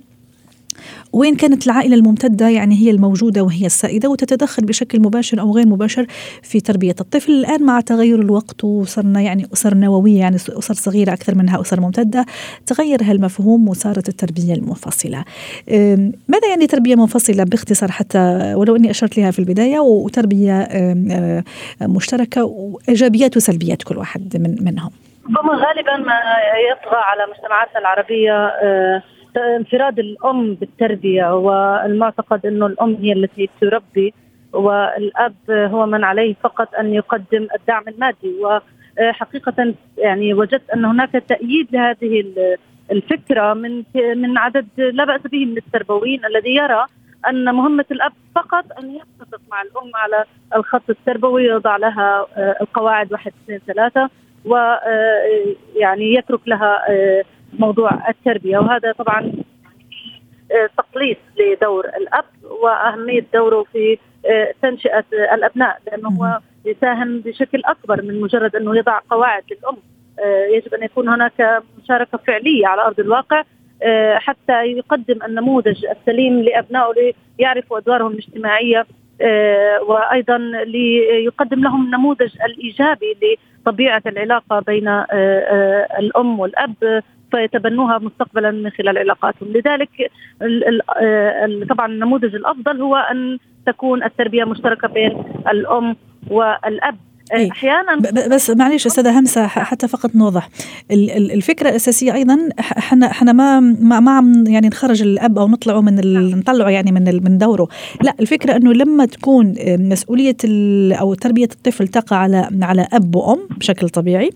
وين 1.12 1.36
كانت 1.36 1.66
العائلة 1.66 1.96
الممتدة؟ 1.96 2.48
يعني 2.48 2.74
هي 2.74 2.90
الموجودة 2.90 3.42
وهي 3.42 3.66
السائدة 3.66 4.08
وتتدخل 4.08 4.64
بشكل 4.64 5.00
مباشر 5.00 5.40
أو 5.40 5.54
غير 5.54 5.66
مباشر 5.66 6.06
في 6.42 6.60
تربية 6.60 6.94
الطفل. 7.00 7.32
الآن 7.32 7.62
مع 7.62 7.80
تغير 7.80 8.20
الوقت 8.20 8.64
وصرنا 8.64 9.20
يعني 9.20 9.46
أسر 9.52 9.74
نووية 9.74 10.18
يعني 10.18 10.36
أسر 10.36 10.74
صغيرة 10.74 11.12
أكثر 11.12 11.34
منها 11.34 11.60
أسر 11.60 11.80
ممتدة 11.80 12.26
تغير 12.66 13.02
هالمفهوم 13.02 13.68
وصارت 13.68 14.08
التربية 14.08 14.54
المنفصلة. 14.54 15.24
ماذا 16.28 16.48
يعني 16.50 16.66
تربية 16.66 16.94
منفصلة 16.94 17.44
باختصار 17.44 17.90
حتى 17.90 18.54
ولو 18.56 18.76
أني 18.76 18.90
أشرت 18.90 19.18
لها 19.18 19.30
في 19.30 19.38
البداية؟ 19.38 19.78
وتربية 19.78 20.68
مشتركة 21.82 22.44
وإيجابيات 22.44 23.36
وسلبيات 23.36 23.82
كل 23.82 23.96
واحد 23.96 24.36
من 24.36 24.56
منهم. 24.64 24.90
غالبا 25.64 25.96
ما 25.96 26.20
يطغى 26.70 26.96
على 26.96 27.26
مجتمعاتنا 27.32 27.78
العربية 27.78 28.46
آه، 28.46 29.02
انفراد 29.36 29.98
الأم 29.98 30.54
بالتربية 30.54 31.36
والمعتقد 31.36 32.46
إنه 32.46 32.66
الأم 32.66 32.94
هي 32.94 33.12
التي 33.12 33.50
تربي 33.60 34.14
والأب 34.52 35.34
هو 35.50 35.86
من 35.86 36.04
عليه 36.04 36.34
فقط 36.42 36.74
أن 36.74 36.94
يقدم 36.94 37.48
الدعم 37.60 37.82
المادي. 37.88 38.34
وحقيقة 39.00 39.74
يعني 39.98 40.34
وجدت 40.34 40.70
أن 40.70 40.84
هناك 40.84 41.12
تأييد 41.12 41.68
لهذه 41.72 42.24
الفكرة 42.90 43.54
من 43.54 43.82
من 43.94 44.38
عدد 44.38 44.66
لا 44.76 45.04
بأس 45.04 45.20
به 45.20 45.46
من 45.46 45.56
التربويين 45.56 46.24
الذي 46.24 46.54
يرى 46.54 46.86
أن 47.28 47.54
مهمة 47.54 47.84
الأب 47.90 48.12
فقط 48.34 48.64
أن 48.82 48.90
يتفق 48.90 49.40
مع 49.50 49.62
الأم 49.62 49.90
على 49.94 50.24
الخط 50.56 50.90
التربوي 50.90 51.44
يضع 51.44 51.76
لها 51.76 52.26
القواعد 52.60 53.12
واحد 53.12 53.32
اثنين 53.44 53.60
ثلاثة 53.66 54.10
ويعني 54.44 56.14
يترك 56.14 56.40
لها 56.46 56.82
موضوع 57.58 58.08
التربية 58.08 58.58
وهذا 58.58 58.92
طبعا 58.92 59.32
آه، 60.52 60.68
تقليص 60.78 61.16
لدور 61.38 61.84
الأب 61.88 62.24
وأهمية 62.62 63.26
دوره 63.34 63.64
في 63.72 63.98
آه، 64.26 64.54
تنشئة 64.62 65.04
الأبناء 65.12 65.78
لأنه 65.86 66.08
هو 66.08 66.38
يساهم 66.64 67.20
بشكل 67.20 67.62
أكبر 67.64 68.02
من 68.02 68.20
مجرد 68.20 68.56
أنه 68.56 68.76
يضع 68.76 69.00
قواعد 69.10 69.42
للأم. 69.50 69.76
آه، 70.18 70.46
يجب 70.46 70.74
أن 70.74 70.82
يكون 70.82 71.08
هناك 71.08 71.62
مشاركة 71.82 72.18
فعلية 72.18 72.66
على 72.66 72.82
أرض 72.82 73.00
الواقع 73.00 73.42
حتى 74.14 74.66
يقدم 74.66 75.22
النموذج 75.22 75.86
السليم 75.86 76.40
لأبنائه 76.40 77.12
ليعرفوا 77.38 77.78
أدوارهم 77.78 78.12
الاجتماعية 78.12 78.86
وأيضا 79.88 80.38
ليقدم 80.38 81.60
لهم 81.60 81.84
النموذج 81.84 82.36
الإيجابي 82.44 83.38
لطبيعة 83.60 84.02
العلاقة 84.06 84.60
بين 84.60 84.88
الأم 85.98 86.40
والأب 86.40 87.02
فيتبنوها 87.34 87.98
مستقبلا 87.98 88.50
من 88.50 88.70
خلال 88.70 88.98
علاقاتهم. 88.98 89.48
لذلك 89.52 90.10
طبعا 91.68 91.86
النموذج 91.86 92.34
الأفضل 92.34 92.80
هو 92.80 92.96
أن 92.96 93.38
تكون 93.66 94.04
التربية 94.04 94.44
مشتركة 94.44 94.88
بين 94.88 95.24
الأم 95.48 95.96
والأب. 96.30 96.96
إيه. 97.32 97.50
أحيانا 97.50 97.96
بس 98.28 98.50
معلش 98.50 98.86
أستاذة 98.86 99.18
همسة 99.18 99.46
حتى 99.46 99.88
فقط 99.88 100.14
نوضح. 100.14 100.48
الفكرة 100.90 101.68
الاساسيه 101.68 102.14
أيضا 102.14 102.48
إحنا 102.60 103.06
إحنا 103.06 103.32
ما 103.32 103.60
ما 103.60 104.10
عم 104.10 104.46
يعني 104.46 104.68
نخرج 104.68 105.02
الأب 105.02 105.38
أو 105.38 105.48
نطلعه 105.48 105.80
من 105.80 106.00
نطلعه 106.38 106.68
يعني 106.68 106.92
من 106.92 107.24
من 107.24 107.38
دوره. 107.38 107.68
لا 108.02 108.14
الفكرة 108.20 108.56
إنه 108.56 108.72
لما 108.72 109.06
تكون 109.06 109.54
مسؤولية 109.66 110.36
أو 111.00 111.14
تربية 111.14 111.48
الطفل 111.52 111.88
تقع 111.88 112.16
على 112.16 112.48
على 112.62 112.86
أب 112.92 113.16
وأم 113.16 113.38
بشكل 113.58 113.88
طبيعي 113.88 114.30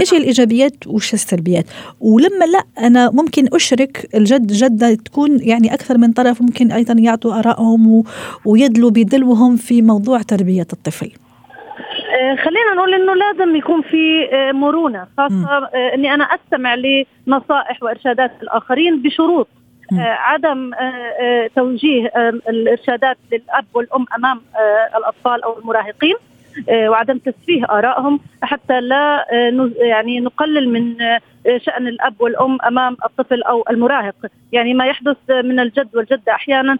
إيش 0.00 0.12
الإيجابيات 0.14 0.86
وإيش 0.86 1.14
السلبيات؟ 1.14 1.66
ولما 2.00 2.44
لا 2.44 2.86
أنا 2.86 3.10
ممكن 3.10 3.48
أشرك 3.52 4.08
الجد 4.14 4.52
جدة 4.52 4.94
تكون 4.94 5.38
يعني 5.40 5.74
أكثر 5.74 5.98
من 5.98 6.12
طرف 6.12 6.42
ممكن 6.42 6.72
أيضا 6.72 6.94
يعطوا 6.94 7.38
آرائهم 7.38 8.02
ويدلوا 8.44 8.90
بدلوهم 8.90 9.56
في 9.56 9.82
موضوع 9.82 10.22
تربية 10.22 10.66
الطفل. 10.72 11.06
آه، 11.06 11.29
خلينا 12.36 12.74
نقول 12.76 12.94
إنه 12.94 13.14
لازم 13.14 13.56
يكون 13.56 13.82
في 13.82 14.28
آه، 14.32 14.52
مرونة 14.52 15.06
خاصة 15.18 15.68
آه، 15.74 15.94
إني 15.94 16.14
أنا 16.14 16.24
أستمع 16.24 16.74
لنصائح 16.74 17.82
وإرشادات 17.82 18.32
الآخرين 18.42 19.02
بشروط 19.02 19.48
عدم 19.98 20.70
توجيه 21.56 22.12
الإرشادات 22.48 23.16
للأب 23.32 23.64
والأم 23.74 24.06
أمام 24.16 24.40
الأطفال 24.96 25.44
أو 25.44 25.58
المراهقين 25.58 26.14
وعدم 26.70 27.18
تسفيه 27.18 27.64
آرائهم 27.64 28.20
حتى 28.42 28.80
لا 28.80 29.26
يعني 29.80 30.20
نقلل 30.20 30.68
من 30.68 30.96
شأن 31.56 31.86
الأب 31.86 32.14
والأم 32.20 32.58
أمام 32.66 32.96
الطفل 33.04 33.42
أو 33.42 33.64
المراهق، 33.70 34.14
يعني 34.52 34.74
ما 34.74 34.86
يحدث 34.86 35.16
من 35.30 35.60
الجد 35.60 35.88
والجدة 35.96 36.32
أحيانا 36.32 36.78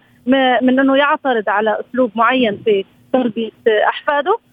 من 0.63 0.79
إنه 0.79 0.97
يعترض 0.97 1.49
على 1.49 1.81
أسلوب 1.81 2.11
معين 2.15 2.63
في 2.65 2.85
تربية 3.13 3.51
أحفاده. 3.89 4.31
آه، 4.31 4.50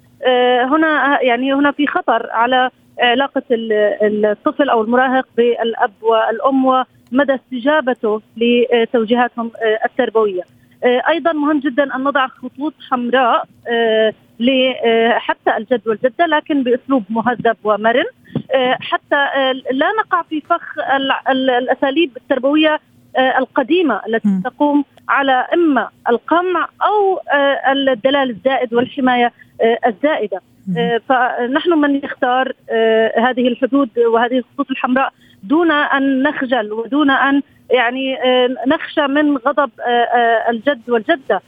هنا 0.64 1.22
يعني 1.22 1.54
هنا 1.54 1.72
في 1.72 1.88
خطر 1.88 2.30
على 2.32 2.70
علاقة 3.00 3.44
الطفل 3.52 4.70
أو 4.70 4.82
المراهق 4.82 5.28
بالأب 5.38 5.92
والأم 6.02 6.66
ومدى 6.66 7.36
استجابته 7.36 8.22
لتوجيهاتهم 8.38 9.52
آه، 9.62 9.86
التربوية. 9.86 10.42
آه، 10.84 11.02
أيضا 11.10 11.32
مهم 11.32 11.60
جدا 11.60 11.96
أن 11.96 12.04
نضع 12.04 12.28
خطوط 12.28 12.74
حمراء 12.90 13.44
حتى 15.12 15.58
الجد 15.58 15.88
والجدة 15.88 16.26
لكن 16.26 16.64
بأسلوب 16.64 17.04
مهذب 17.10 17.58
ومرن. 17.64 18.06
حتى 18.80 19.28
لا 19.72 19.88
نقع 20.00 20.22
في 20.22 20.42
فخ 20.42 20.80
الأساليب 21.30 22.18
التربوية 22.18 22.80
القديمة 23.18 24.02
التي 24.08 24.42
تقوم 24.44 24.84
على 25.10 25.48
إما 25.54 25.90
القمع 26.10 26.68
أو 26.82 27.20
الدلال 27.72 28.30
الزائد 28.30 28.74
والحماية 28.74 29.34
آه، 29.62 29.80
الزائدة. 29.88 30.42
آه، 30.78 31.02
فنحن 31.10 31.70
من 31.70 31.96
يختار 31.96 32.54
آه، 32.70 33.20
هذه 33.20 33.48
الحدود 33.48 33.90
وهذه 34.00 34.38
الخطوط 34.38 34.72
الحمراء 34.72 35.14
دون 35.44 35.72
أن 35.72 36.24
نخجل 36.24 36.74
ودون 36.74 37.10
أن 37.10 37.42
يعني 37.72 38.18
نخشى 38.68 39.08
من 39.08 39.38
غضب 39.38 39.70
الجد 40.50 40.90
والجدة. 40.90 41.42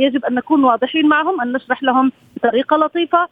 يجب 0.00 0.24
أن 0.24 0.34
نكون 0.34 0.64
واضحين 0.64 1.08
معهم 1.08 1.40
أن 1.40 1.52
نشرح 1.52 1.82
لهم 1.82 2.12
بطريقة 2.36 2.76
لطيفة 2.76 3.28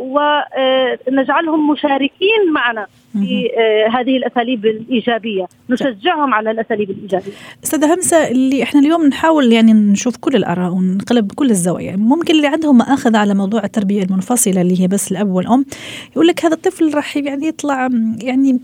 ونجعلهم 0.00 1.70
مشاركين 1.70 2.52
معنا 2.54 2.86
في 3.12 3.50
هذه 3.92 4.16
الأساليب 4.16 4.66
الإيجابية، 4.66 5.46
نشجعهم 5.70 6.34
على 6.34 6.50
الأساليب 6.50 6.90
الإيجابية. 6.90 7.32
أستاذة 7.64 7.94
همسة 7.94 8.28
اللي 8.28 8.62
إحنا 8.62 8.80
اليوم 8.80 9.06
نحاول 9.06 9.52
يعني 9.52 9.72
نشوف 9.72 10.16
كل 10.16 10.36
الآراء 10.36 10.72
ونقلب 10.72 11.32
كل 11.32 11.50
الزوايا، 11.50 11.96
ممكن 11.96 12.34
اللي 12.34 12.46
عندهم 12.46 12.78
مآخذ 12.78 13.16
على 13.16 13.34
موضوع 13.34 13.64
التربية 13.64 14.02
المنفصلة 14.02 14.60
اللي 14.60 14.80
هي 14.80 14.88
بس 14.88 15.12
الأب 15.12 15.28
والأم 15.28 15.64
يقول 16.12 16.26
لك 16.26 16.44
هذا 16.44 16.54
الطفل 16.54 16.94
راح 16.94 17.16
يعني 17.16 17.46
يطلع 17.46 17.88
يعني 18.22 18.60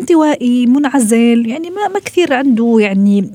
انطوائي 0.00 0.66
منعزل 0.66 1.46
يعني 1.46 1.70
ما 1.70 1.88
ما 1.88 2.00
كثير 2.00 2.34
عنده 2.34 2.76
يعني 2.80 3.30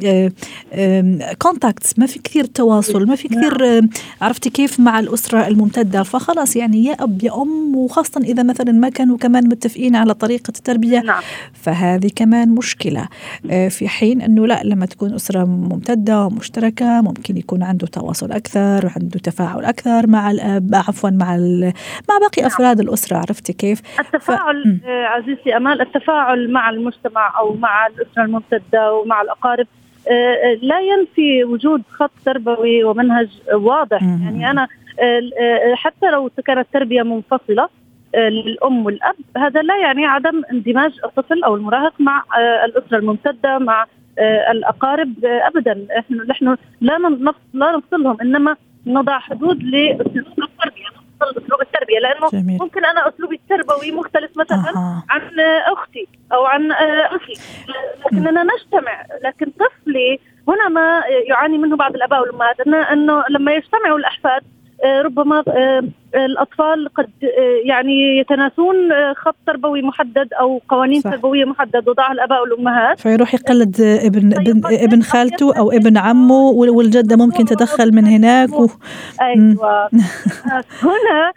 كونتاكتس 1.41 1.99
ما 1.99 2.05
في 2.05 2.19
كثير 2.19 2.45
تواصل 2.45 3.07
ما 3.07 3.15
في 3.15 3.27
كثير 3.27 3.65
نعم. 3.65 3.89
عرفتي 4.21 4.49
كيف 4.49 4.79
مع 4.79 4.99
الأسرة 4.99 5.47
الممتدة 5.47 6.03
فخلاص 6.03 6.55
يعني 6.55 6.82
يا 6.83 6.93
أب 6.93 7.23
يا 7.23 7.41
أم 7.41 7.75
وخاصة 7.75 8.21
إذا 8.21 8.43
مثلا 8.43 8.71
ما 8.71 8.89
كانوا 8.89 9.17
كمان 9.17 9.47
متفقين 9.47 9.95
على 9.95 10.13
طريقة 10.13 10.49
التربية 10.49 10.99
نعم. 10.99 11.21
فهذه 11.53 12.11
كمان 12.15 12.49
مشكلة 12.49 13.07
آه، 13.51 13.67
في 13.67 13.87
حين 13.87 14.21
إنه 14.21 14.47
لا 14.47 14.61
لما 14.63 14.85
تكون 14.85 15.13
أسرة 15.13 15.45
ممتدة 15.45 16.25
ومشتركه 16.25 17.01
ممكن 17.01 17.37
يكون 17.37 17.63
عنده 17.63 17.87
تواصل 17.87 18.31
أكثر 18.31 18.85
وعنده 18.85 19.19
تفاعل 19.19 19.65
أكثر 19.65 20.07
مع 20.07 20.31
الأب 20.31 20.75
عفوا 20.75 21.09
مع 21.09 21.37
مع 22.09 22.17
باقي 22.21 22.41
نعم. 22.41 22.45
أفراد 22.45 22.79
الأسرة 22.79 23.17
عرفتي 23.17 23.53
كيف 23.53 23.81
التفاعل 23.99 24.79
ف... 24.83 24.87
آه، 24.87 25.05
عزيزتي 25.05 25.57
أمال 25.57 25.81
التفاعل 25.81 26.51
مع 26.51 26.69
المجتمع 26.69 27.39
أو 27.39 27.53
مع 27.55 27.87
الأسرة 27.87 28.23
الممتدة 28.23 28.93
ومع 28.93 29.21
الأقارب 29.21 29.67
آه، 30.07 30.57
لا 30.61 30.79
ينفي 30.79 31.43
وجود 31.43 31.81
خط 31.89 32.11
تربوي 32.25 32.83
ومنهج 32.83 33.29
واضح. 33.53 34.03
يعني 34.03 34.51
أنا 34.51 34.67
حتى 35.75 36.11
لو 36.11 36.29
كانت 36.45 36.67
تربية 36.73 37.03
منفصلة 37.03 37.69
للأم 38.15 38.85
والأب 38.85 39.15
هذا 39.37 39.61
لا 39.61 39.77
يعني 39.77 40.05
عدم 40.05 40.41
اندماج 40.51 40.99
الطفل 41.05 41.43
أو 41.43 41.55
المراهق 41.55 41.93
مع 41.99 42.23
الأسرة 42.65 42.97
الممتدة 42.97 43.57
مع 43.57 43.85
الأقارب 44.51 45.13
ابدا 45.25 45.87
إحنا 45.99 46.23
نحن 46.23 46.57
لا 46.81 47.17
لا 47.53 47.77
نفصلهم 47.77 48.17
إنما 48.21 48.55
نضع 48.87 49.19
حدود 49.19 49.63
لأسلوب 49.63 50.49
التربية 50.49 51.03
أسلوب 51.21 51.61
التربية 51.61 51.99
لأنه 51.99 52.29
جميل. 52.33 52.57
ممكن 52.61 52.85
أنا 52.85 53.09
اسلوبي 53.09 53.35
التربوي 53.35 53.91
مختلف 53.91 54.37
مثلا 54.37 54.73
أه. 54.75 55.03
عن 55.09 55.21
أختي 55.71 56.07
أو 56.33 56.45
عن 56.45 56.71
أخي 56.71 57.33
لكننا 58.05 58.43
نجتمع 58.43 59.05
لكن 59.23 59.45
طفلي 59.45 60.19
هنا 60.47 60.69
ما 60.69 61.03
يعاني 61.29 61.57
منه 61.57 61.75
بعض 61.75 61.95
الأباء 61.95 62.21
والأمهات 62.21 62.59
انه 62.91 63.23
لما 63.29 63.53
يجتمعوا 63.53 63.97
الأحفاد 63.97 64.41
آه، 64.41 64.62
ربما 64.85 65.43
آه، 65.47 65.83
الأطفال 66.15 66.89
قد 66.95 67.09
آه، 67.23 67.27
يعني 67.65 68.17
يتناسون 68.17 68.75
خط 69.15 69.35
تربوي 69.47 69.81
محدد 69.81 70.33
أو 70.33 70.61
قوانين 70.69 71.01
صح. 71.01 71.09
تربوية 71.11 71.45
محددة. 71.45 71.83
وضعها 71.87 72.11
الأباء 72.11 72.41
والأمهات. 72.41 72.99
فيروح 72.99 73.33
يقلد 73.33 73.81
ابن 73.81 74.33
ابن, 74.33 74.61
ابن 74.65 75.01
خالته 75.01 75.57
أو 75.57 75.71
ابن 75.71 75.97
عمه 75.97 76.49
والجدة 76.49 77.15
ممكن 77.15 77.45
تدخل 77.45 77.95
من 77.95 78.07
هناك 78.07 78.59
و... 78.59 78.67
أيوه. 79.21 79.89
هنا 80.87 81.33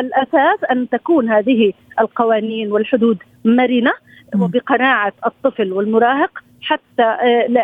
الأساس 0.00 0.64
أن 0.70 0.88
تكون 0.88 1.30
هذه 1.30 1.72
القوانين 2.00 2.72
والحدود 2.72 3.18
مرنة 3.44 3.92
وبقناعة 4.34 5.12
الطفل 5.26 5.72
والمراهق 5.72 6.30
حتى 6.62 7.16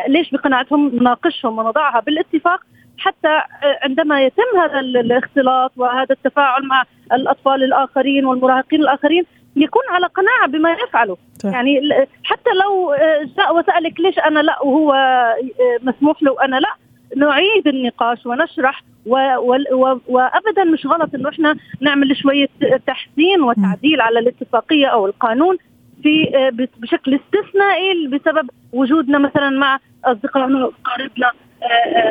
ليش 0.09 0.31
بقناعتهم؟ 0.31 0.89
نناقشهم 0.95 1.59
ونضعها 1.59 2.01
بالاتفاق 2.01 2.61
حتى 3.07 3.29
آه، 3.29 3.79
عندما 3.83 4.23
يتم 4.23 4.61
هذا 4.61 4.81
الاختلاط 4.81 5.73
وهذا 5.77 6.15
التفاعل 6.15 6.67
مع 6.67 6.85
الأطفال 7.13 7.65
الآخرين 7.65 8.25
والمراهقين 8.27 8.81
الآخرين 8.81 9.25
يكون 9.57 9.83
على 9.91 10.07
قناعة 10.07 10.47
بما 10.49 10.73
يفعله. 10.73 11.17
صح. 11.39 11.51
يعني 11.51 11.81
حتى 12.25 12.51
لو 12.65 12.93
آه، 12.93 13.29
جاء 13.37 13.57
وسألك 13.57 14.01
ليش 14.01 14.19
أنا 14.19 14.41
لا 14.41 14.63
وهو 14.63 14.93
آه، 14.93 15.37
مسموح 15.83 16.23
له 16.23 16.33
وأنا 16.33 16.57
لا 16.57 16.69
نعيد 17.17 17.69
النقاش 17.69 18.27
ونشرح 18.27 18.83
و 19.07 19.17
و 19.39 19.57
و 19.73 19.99
وابدا 20.09 20.65
مش 20.65 20.87
غلط 20.87 21.15
إنه 21.15 21.29
إحنا 21.29 21.57
نعمل 21.81 22.17
شوية 22.17 22.49
تحسين 22.87 23.43
وتعديل 23.43 24.01
على 24.01 24.19
الاتفاقية 24.19 24.87
أو 24.87 25.07
القانون 25.07 25.57
في 26.03 26.31
بشكل 26.79 27.15
استثنائي 27.15 28.07
بسبب 28.07 28.51
وجودنا 28.73 29.19
مثلا 29.19 29.51
مع 29.51 29.79
أصدقائنا 30.05 30.67
واقاربنا 30.67 31.33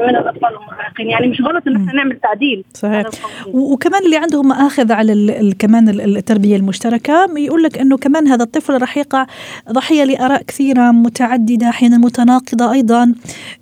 من 0.03 0.09
الأطفال 0.09 0.49
المراهقين. 0.49 1.09
يعني 1.09 1.27
مش 1.27 1.41
غلط 1.41 1.67
ان 1.67 1.75
إحنا 1.75 1.93
نعمل 1.93 2.19
تعديل. 2.19 2.63
صحيح. 2.73 3.05
وكمان 3.47 4.05
اللي 4.05 4.17
عندهم 4.17 4.47
مآخذ 4.47 4.91
على 4.91 5.53
كمان 5.59 5.89
التربية 5.89 6.55
المشتركة 6.55 7.27
يقول 7.37 7.63
لك 7.63 7.77
إنه 7.77 7.97
كمان 7.97 8.27
هذا 8.27 8.43
الطفل 8.43 8.81
راح 8.81 8.97
يقع 8.97 9.25
ضحية 9.71 10.03
لآراء 10.03 10.41
كثيرة 10.43 10.91
متعددة 10.91 11.69
أحيانا 11.69 11.97
متناقضة 11.97 12.71
أيضا. 12.71 13.13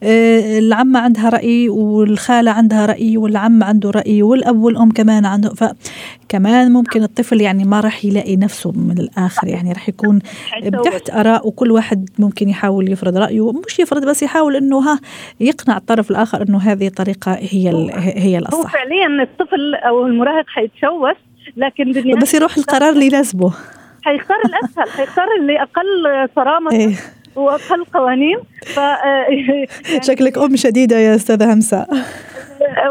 آه، 0.04 0.60
العمة 0.60 1.00
عندها 1.00 1.30
رأي 1.30 1.70
والخالة 1.70 2.52
عندها 2.52 2.86
رأي 2.86 3.18
والعم 3.18 3.64
عنده 3.64 3.90
رأي 3.90 4.24
والأب 4.24 4.58
والأم 4.58 4.92
كمان 4.92 5.26
عنده. 5.26 5.54
فكمان 5.54 6.72
ممكن 6.72 7.04
الطفل 7.04 7.42
يعني 7.42 7.64
ما 7.66 7.80
راح 7.80 8.06
يلاقي 8.06 8.36
نفسه 8.36 8.72
من 8.72 8.98
الآخر 9.00 9.48
يعني 9.48 9.72
راح 9.72 9.90
يكون 9.90 10.20
تحت 10.86 11.10
آراء 11.10 11.48
وكل 11.48 11.72
واحد 11.72 12.10
ممكن 12.20 12.50
يحاول 12.50 12.92
يفرض 12.92 13.18
رأيه. 13.18 13.52
مش 13.52 13.80
يفرض 13.80 14.06
بس 14.06 14.24
يحاول 14.24 14.56
إنه 14.56 14.80
ها 14.80 15.00
يقنع 15.40 15.73
الطرف 15.78 16.12
الآخر 16.12 16.42
إنه 16.50 16.58
هذه 16.58 16.88
الطريقة 16.88 17.34
هي 17.34 17.90
هي 17.98 18.38
الاصح 18.38 18.58
هو 18.58 18.64
فعليا 18.64 19.24
الطفل 19.24 19.76
أو 19.76 20.08
المراهق 20.08 20.46
حيتشوش 20.48 21.16
لكن 21.58 22.18
بس 22.22 22.34
يروح 22.34 22.58
القرار 22.58 22.90
اللي 22.90 23.06
يناسبه. 23.06 23.54
حيختار 24.04 24.38
الأسهل 24.46 24.90
حيختار 24.90 25.26
اللي 25.40 25.62
أقل 25.62 26.30
صرامة 26.36 26.72
إيه. 26.72 26.96
وأقل 27.36 27.86
قوانين 27.94 28.38
ف 28.66 28.78
يعني 28.78 30.04
شكلك 30.04 30.38
أم 30.38 30.56
شديدة 30.56 30.98
يا 30.98 31.16
أستاذة 31.16 31.54
همسة. 31.54 31.88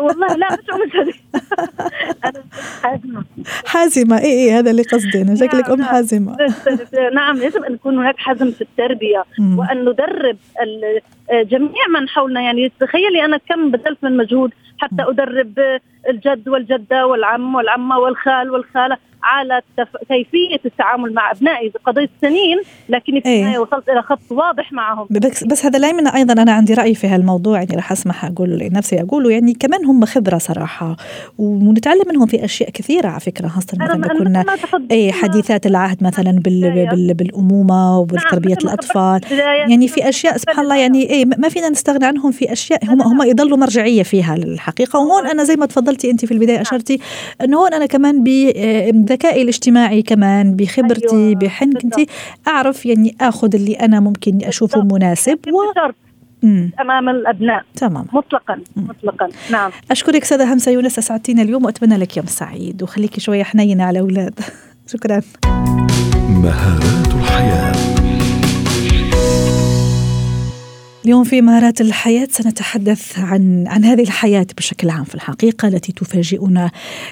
والله 0.01 0.27
لا 0.37 0.49
مش 0.53 0.71
ام 0.75 0.91
شديده 0.93 1.19
أنا 2.25 2.43
حازمة. 2.83 3.25
حازمة. 3.67 4.19
اي 4.19 4.25
اي 4.33 4.53
هذا 4.53 4.71
اللي 4.71 4.83
قصدي 4.83 5.23
أنا. 5.23 5.35
شكلك 5.35 5.71
أم 5.71 5.79
نعم. 5.79 5.89
حازمة. 5.89 6.37
نعم 7.15 7.37
يجب 7.37 7.65
أن 7.65 7.75
يكون 7.75 7.99
هناك 7.99 8.19
حزم 8.19 8.51
في 8.51 8.61
التربية 8.61 9.25
وأن 9.41 9.81
ندرب 9.89 10.37
جميع 11.33 11.89
من 12.01 12.09
حولنا. 12.09 12.41
يعني 12.41 12.73
تخيلي 12.81 13.25
أنا 13.25 13.37
كم 13.49 13.71
بذلت 13.71 13.99
من 14.03 14.17
مجهود 14.17 14.51
حتى 14.79 15.03
أدرب 15.09 15.59
الجد 16.09 16.49
والجدة 16.49 17.07
والعم 17.07 17.55
والعمة 17.55 17.99
والخال 17.99 18.51
والخالة. 18.51 18.97
على. 19.25 19.63
كيفية 20.09 20.61
التعامل 20.65 21.15
مع 21.15 21.31
أبنائي 21.31 21.73
قضيت 21.85 22.11
سنين 22.21 22.61
لكن 22.89 23.21
في 23.21 23.37
النهايه. 23.41 23.59
وصلت 23.59 23.89
إلى 23.89 24.03
خط 24.03 24.19
واضح 24.31 24.73
معهم 24.73 25.07
بس, 25.11 25.45
بس 25.45 25.65
هذا 25.65 25.79
لا 25.79 25.89
يمنع 25.89 26.17
أيضا 26.17 26.43
أنا 26.43 26.53
عندي 26.53 26.75
رأي 26.75 26.95
في 26.95 27.07
هالموضوع 27.07 27.59
يعني 27.59 27.77
راح 27.77 27.93
أسمح 27.93 28.25
أقول 28.25 28.51
لنفسي 28.51 29.01
أقوله 29.01 29.31
يعني 29.31 29.55
كمان 29.55 29.85
هم 29.85 30.05
خبرة 30.05 30.39
صراحة 30.39 30.97
ونتعلم 31.39 32.03
منهم 32.09 32.27
في 32.27 32.45
أشياء 32.45 32.71
كثيرة 32.71 33.09
على 33.09 33.21
فكرة 33.21 33.49
خاصة 33.49 33.79
مثلا 33.81 34.09
كنا 34.19 34.45
اي 34.91 35.13
حديثات 35.13 35.67
العهد 35.67 36.05
مثلا 36.05 36.31
بال... 36.31 36.87
بال... 36.91 37.15
بالأمومة 37.15 37.99
وبتربيه 37.99 38.55
نعم 38.55 38.65
الأطفال 38.65 39.21
يعني 39.69 39.89
في 39.89 40.09
أشياء 40.09 40.37
سبحان 40.37 40.65
الله 40.65 40.77
يعني 40.77 41.11
اي 41.11 41.25
ما 41.25 41.49
فينا 41.49 41.69
نستغنى 41.69 42.05
عنهم 42.05 42.31
في 42.31 42.53
أشياء 42.53 42.85
هم 42.85 43.03
هم 43.03 43.23
يضلوا 43.23 43.59
مرجعية 43.59 44.03
فيها 44.03 44.37
للحقيقه 44.37 44.99
وهون 44.99 45.27
أنا 45.27 45.45
زي 45.45 45.57
ما 45.57 45.67
تفضلتي 45.67 46.11
أنت 46.11 46.25
في 46.25 46.33
البداية 46.33 46.57
نعم. 46.57 46.67
أشرتي 46.67 46.99
انه 47.45 47.59
هون 47.59 47.75
أنا 47.75 47.87
كمان 47.87 48.25
بذكائي 49.13 49.43
الاجتماعي 49.43 50.03
كمان 50.03 50.57
بخبرتي 50.57 51.17
أيوة. 51.17 51.35
بحنكتي. 51.35 52.07
أعرف 52.49 52.87
يعني 52.87 53.17
آخذ 53.21 53.55
اللي 53.55 53.75
أنا 53.75 54.01
ممكن 54.01 54.39
أشوفه 54.45 54.83
مناسب 54.83 55.39
و 55.49 55.83
أمام 56.81 57.09
الأبناء. 57.09 57.65
تمام 57.77 58.07
مطلقا 58.13 58.61
مطلقا. 58.77 59.29
نعم. 59.51 59.71
أشكرك 59.91 60.25
سادة 60.25 60.53
همسة 60.53 60.73
يونس 60.73 60.99
أسعدتينا 60.99 61.43
اليوم 61.43 61.65
وأتمنى 61.65 61.97
لك 61.97 62.17
يوم 62.17 62.27
سعيد. 62.27 62.83
وخليكي 62.83 63.21
شوية 63.21 63.43
حنينة 63.43 63.85
على 63.85 63.99
الاولاد 63.99 64.41
شكرا. 64.93 65.21
مهارات 66.29 67.07
الحياة. 67.15 67.82
اليوم 71.05 71.25
في 71.25 71.41
مهارات 71.41 71.81
الحياة 71.81 72.29
سنتحدث 72.31 73.19
عن 73.19 73.65
عن 73.69 73.85
هذه 73.85 74.03
الحياة 74.03 74.47
بشكل 74.57 74.91
عام 74.91 75.05
في 75.05 75.15
الحقيقة 75.15 75.69
التي 75.69 75.93
تفاجئنا 75.93 76.71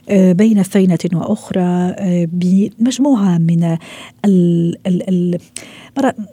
آه، 0.09 0.33
بين 0.33 0.62
فينة 0.62 0.98
وأخرى 1.12 1.61
آه، 1.98 2.29
بمجموعة 2.33 3.38
من 3.38 3.76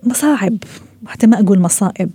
المصاعب 0.05 0.57
حتى 1.07 1.27
ما 1.27 1.39
أقول 1.39 1.59
مصائب 1.59 2.11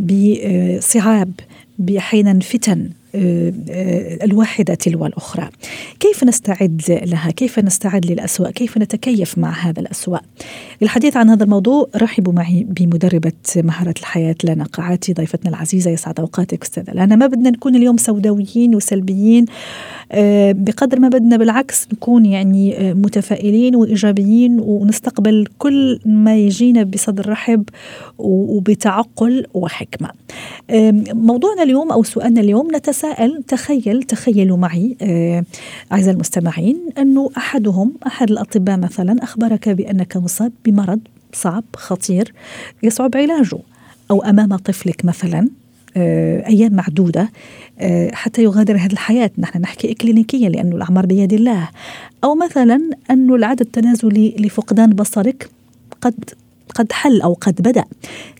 بصعاب 0.00 1.32
بأحيانا 1.78 2.40
فتن 2.40 2.90
الواحدة 3.14 4.74
تلو 4.74 5.06
الأخرى. 5.06 5.48
كيف 6.00 6.24
نستعد 6.24 6.82
لها؟ 7.06 7.30
كيف 7.30 7.58
نستعد 7.58 8.06
للأسوأ 8.06 8.50
كيف 8.50 8.78
نتكيف 8.78 9.38
مع 9.38 9.50
هذا 9.50 9.80
الأسوأ 9.80 10.18
للحديث 10.82 11.16
عن 11.16 11.30
هذا 11.30 11.44
الموضوع 11.44 11.88
رحبوا 11.96 12.32
معي 12.32 12.66
بمدربة 12.68 13.32
مهارة 13.56 13.94
الحياة 13.98 14.34
لنا 14.44 14.64
قاعاتي 14.64 15.12
ضيفتنا 15.12 15.50
العزيزة 15.50 15.90
يسعد 15.90 16.20
أوقاتك 16.20 16.62
أستاذة 16.62 16.92
لنا. 16.92 17.16
ما 17.16 17.26
بدنا 17.26 17.50
نكون 17.50 17.76
اليوم 17.76 17.96
سوداويين 17.96 18.74
وسلبيين 18.74 19.44
بقدر 20.52 21.00
ما 21.00 21.08
بدنا 21.08 21.36
بالعكس 21.36 21.88
نكون 21.92 22.26
يعني 22.26 22.94
متفائلين 22.94 23.76
وإيجابيين 23.76 24.60
ونستقبل 24.60 25.46
كل 25.58 26.00
ما 26.06 26.36
يجينا 26.36 26.82
بصدر 26.82 27.28
رحب 27.28 27.64
وبتعقل 28.18 29.46
وحكمة. 29.54 30.10
موضوعنا 31.12 31.62
اليوم 31.62 31.92
أو 31.92 32.02
سؤالنا 32.02 32.40
اليوم 32.40 32.68
نتساءل 32.76 33.01
تخيل 33.48 34.02
تخيلوا 34.02 34.56
معي 34.56 34.96
أعزائي 35.92 36.14
المستمعين 36.14 36.78
أنه 36.98 37.30
أحدهم 37.36 37.92
أحد 38.06 38.30
الأطباء 38.30 38.78
مثلا 38.78 39.22
أخبرك 39.22 39.68
بأنك 39.68 40.16
مصاب 40.16 40.52
بمرض 40.64 41.00
صعب 41.32 41.64
خطير 41.76 42.32
يصعب 42.82 43.16
علاجه 43.16 43.58
أو 44.10 44.22
أمام 44.22 44.56
طفلك 44.56 45.04
مثلا 45.04 45.48
أيام 45.96 46.72
معدودة 46.72 47.30
حتى 48.12 48.42
يغادر 48.42 48.76
هذه 48.76 48.92
الحياة. 48.92 49.30
نحن 49.38 49.60
نحكي 49.60 49.92
إكلينيكيا 49.92 50.48
لأنه 50.48 50.76
الأعمار 50.76 51.06
بيد 51.06 51.32
الله. 51.32 51.68
أو 52.24 52.34
مثلا 52.34 52.90
أنه 53.10 53.34
العدد 53.34 53.60
التنازلي 53.60 54.36
لفقدان 54.38 54.90
بصرك 54.90 55.50
قد 56.00 56.14
قد 56.74 56.92
حل 56.92 57.22
أو 57.22 57.32
قد 57.40 57.54
بدأ. 57.62 57.84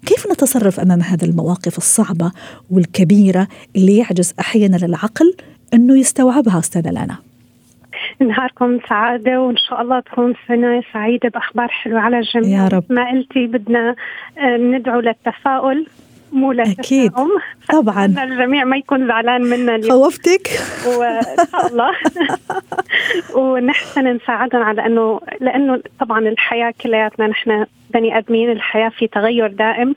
كيف 0.07 0.27
نتصرف 0.33 0.81
أمام 0.81 1.01
هذه 1.01 1.25
المواقف 1.25 1.79
الصعبة 1.79 2.33
والكبيرة 2.71 3.49
اللي 3.77 3.97
يعجز 3.97 4.35
أحيانا 4.41 4.77
العقل 4.77 5.35
أنه 5.75 5.99
يستوعبها 5.99 6.59
أستاذة 6.59 6.91
لانا؟ 6.91 7.17
نهاركم 8.21 8.79
سعادة 8.89 9.41
وإن 9.41 9.57
شاء 9.57 9.83
الله 9.83 10.01
تكون 10.01 10.35
سنة 10.49 10.83
سعيدة 10.93 11.29
بأخبار 11.29 11.69
حلوة 11.69 12.01
على 12.01 12.19
الجميع. 12.19 12.63
يا 12.63 12.69
رب. 12.69 12.85
ما 12.91 13.11
قلتي 13.11 13.47
بدنا 13.47 13.95
ندعو 14.59 15.01
للتفاؤل 15.01 15.87
مو 16.33 16.53
أكيد. 16.53 17.13
طبعا. 17.73 18.07
الجميع 18.25 18.65
ما 18.65 18.77
يكون 18.77 19.07
زعلان 19.07 19.43
منا 19.43 19.75
اليوم. 19.75 19.93
خوفتك. 19.93 20.49
وإن 20.87 21.23
شاء 21.53 21.67
الله. 21.67 21.91
ونحسن 23.35 24.15
نساعدهم 24.15 24.63
على 24.63 24.87
أنه 24.87 25.21
لأنه 25.41 25.83
طبعا 26.01 26.19
الحياة 26.19 26.75
كلياتنا 26.83 27.27
نحن 27.27 27.67
بني 27.95 28.19
آدمين 28.19 28.51
الحياة 28.51 28.89
في 28.89 29.07
تغير 29.07 29.47
دائم 29.47 29.95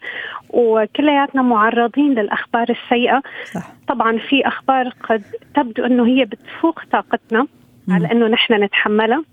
وكلياتنا 0.50 1.42
معرضين 1.42 2.14
للأخبار 2.14 2.70
السيئة. 2.70 3.22
صح. 3.54 3.68
طبعا 3.88 4.18
في 4.18 4.48
أخبار 4.48 4.90
قد 5.04 5.24
تبدو 5.56 5.86
إنه 5.86 6.08
هي 6.08 6.26
بتفوق 6.26 6.82
طاقتنا 6.92 7.48
على 7.90 8.12
إنه 8.12 8.28
نحن 8.28 8.64
نتحملها. 8.64 9.24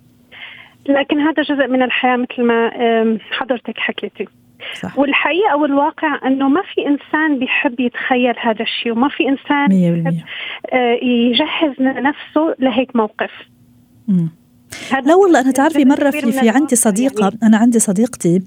لكن 0.88 1.20
هذا 1.20 1.42
جزء 1.42 1.66
من 1.66 1.82
الحياة 1.82 2.16
مثل 2.16 2.42
ما 2.42 2.70
حضرتك 3.30 3.78
حكيتي. 3.78 4.28
صح. 4.80 4.98
والحقيقة 4.98 5.56
والواقع 5.56 6.18
إنه 6.26 6.48
ما 6.48 6.62
في 6.62 6.86
إنسان 6.86 7.38
بيحب 7.38 7.80
يتخيل 7.80 8.34
هذا 8.40 8.62
الشيء 8.62 8.92
وما 8.92 9.08
في 9.08 9.28
إنسان 9.28 9.66
بيحب 9.68 10.20
يجهز 11.02 11.80
نفسه 11.80 12.54
لهيك 12.58 12.96
موقف. 12.96 13.30
مم. 14.08 14.41
لا 15.06 15.14
والله 15.14 15.40
أنا 15.40 15.50
تعرفي 15.50 15.84
مرة 15.84 16.10
في 16.10 16.32
في 16.32 16.48
عندي 16.48 16.76
صديقة 16.76 17.22
يعني. 17.22 17.38
أنا 17.42 17.56
عندي 17.56 17.78
صديقتي 17.78 18.42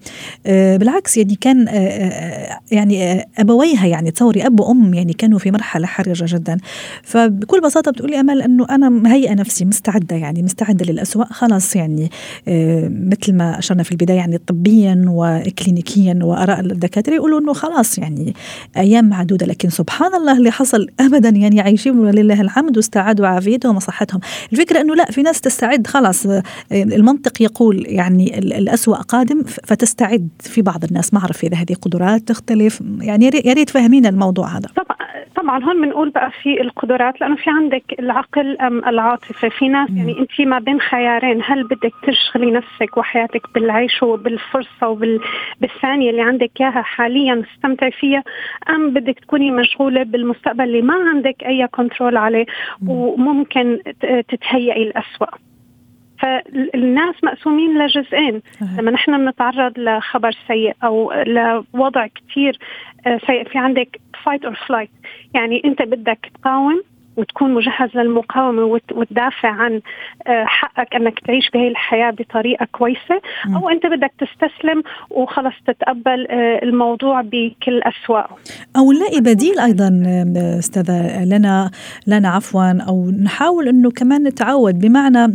آه 0.46 0.78
بالعكس 0.78 1.18
يعني 1.18 1.36
كان 1.42 1.68
آه 1.68 2.60
يعني 2.72 3.04
آه 3.12 3.26
أبويها 3.38 3.88
يعني 3.88 4.12
تصوري 4.12 4.46
أب 4.46 4.60
وأم 4.60 4.94
يعني 4.94 5.14
كانوا 5.14 5.40
في 5.40 5.52
مرحلة 5.52 5.88
حرجة 5.88 6.36
جدا. 6.36 6.58
فبكل 7.04 7.62
بساطة 7.62 7.92
بتقول 7.92 8.12
لي 8.12 8.20
أمل 8.20 8.42
إنه 8.42 8.66
أنا 8.70 8.90
مهيئه 8.90 9.34
نفسي 9.34 9.66
مستعدة 9.66 10.16
يعني 10.16 10.44
مستعدة 10.44 10.86
للاسوء 10.86 11.26
خلاص 11.26 11.76
يعني 11.76 12.10
مثل 12.88 13.34
ما 13.34 13.60
أشرنا 13.60 13.84
في 13.84 13.92
البداية 13.92 14.18
يعني 14.18 14.38
طبيا 14.38 15.06
وكلينيكيا 15.08 16.20
وآراء 16.24 16.60
الدكاترة 16.60 17.14
يقولوا 17.14 17.40
إنه 17.40 17.54
خلاص 17.54 17.98
يعني 17.98 18.34
أيام 18.78 19.10
معدودة. 19.10 19.46
لكن 19.46 19.70
سبحان 19.70 20.16
الله 20.16 20.38
اللي 20.38 20.52
حصل 20.52 20.88
ابدا 21.00 21.30
يعني 21.30 21.62
عايشين 21.62 22.00
ولله 22.00 22.42
الحمد 22.42 22.78
واستعادوا 22.78 23.28
عافيتهم 23.28 23.76
وصحتهم. 23.76 24.20
الفكرة 24.54 24.82
إنه 24.82 24.96
لا 24.96 25.06
في 25.06 25.22
ناس 25.22 25.42
تستعد 25.42 25.88
خلاص 25.88 26.15
المنطق 26.72 27.42
يقول 27.42 27.84
يعني 27.88 28.38
الأسوأ 28.40 28.96
قادم 28.96 29.44
فتستعد 29.44 30.30
في 30.40 30.62
بعض 30.62 30.84
الناس. 30.84 31.14
ما 31.14 31.20
أعرف 31.20 31.44
إذا 31.44 31.58
هذه 31.58 31.74
قدرات 31.82 32.22
تختلف 32.22 32.82
يعني 33.02 33.26
يا 33.46 33.54
ريت 33.54 33.70
فهمينا 33.70 34.10
الموضوع 34.10 34.48
هذا. 34.48 34.70
طبعا 34.76 34.98
طبعا 35.36 35.64
هون 35.64 35.82
بنقول 35.82 36.10
بقى 36.10 36.32
في 36.44 36.62
القدرات 36.62 37.22
لأنه 37.22 37.36
في 37.36 37.50
عندك 37.50 37.84
العقل 38.00 38.58
أم 38.58 38.86
العاطفة. 38.86 39.50
في 39.50 39.68
ناس 39.70 39.90
يعني 39.90 40.16
أنت 40.20 40.42
ما 40.48 40.60
بين 40.60 40.80
خيارين 40.82 41.42
هل 41.46 41.64
بدك 41.64 41.94
تشغلي 42.08 42.52
نفسك 42.52 42.98
وحياتك 42.98 43.42
بالعيش 43.54 44.04
وبالفرصة 44.04 44.88
وبالثانيه 44.88 46.10
اللي 46.10 46.22
عندك 46.22 46.52
إياها 46.62 46.82
حاليا 46.82 47.44
تستمتعي 47.56 47.92
فيها 47.92 48.24
أم 48.70 48.94
بدك 48.94 49.20
تكوني 49.20 49.52
مشغولة 49.52 50.04
بالمستقبل 50.04 50.64
اللي 50.64 50.82
ما 50.82 50.94
عندك 50.94 51.36
أي 51.46 51.68
control 51.68 52.18
عليه 52.18 52.46
وممكن 52.88 53.80
تتهيئي 54.30 54.84
الأسوأ 54.84 55.28
فالناس 56.20 57.16
مقسومين 57.24 57.78
لجزئين. 57.78 58.42
لما 58.78 58.92
نحن 58.92 59.18
بنتعرض 59.26 59.80
لخبر 59.80 60.32
سيء 60.48 60.76
أو 60.84 61.14
لوضع 61.14 62.08
كثير 62.08 62.60
سيء 63.28 63.44
في 63.44 63.58
عندك 63.58 64.00
fight 64.24 64.46
or 64.46 64.56
flight 64.68 64.90
يعني 65.34 65.62
أنت 65.66 65.82
بدك 65.82 66.32
تقاوم 66.42 66.84
وتكون 67.18 67.54
مجهز 67.54 67.90
للمقاومة 67.96 68.80
وتدافع 68.92 69.50
عن 69.50 69.82
حقك 70.28 70.96
أنك 70.96 71.20
تعيش 71.20 71.50
بهي 71.50 71.68
الحياة 71.68 72.12
بطريقة 72.12 72.68
كويسة 72.72 73.22
أو 73.56 73.70
أنت 73.70 73.86
بدك 73.86 74.12
تستسلم 74.20 74.84
وخلص 75.10 75.54
تتقبل 75.68 76.28
الموضوع 76.64 77.22
بكل 77.22 77.82
اسوأه 77.84 78.28
أو 78.78 78.92
نلاقي 78.92 79.22
بديل 79.22 79.60
أيضا 79.60 80.04
أستاذة 80.60 81.26
لنا 81.26 81.72
لنا 82.08 82.30
عفوا 82.30 82.82
أو 82.88 83.12
نحاول 83.12 83.68
إنه 83.68 83.92
كمان 83.92 84.24
نتعود. 84.24 84.80
بمعنى 84.80 85.26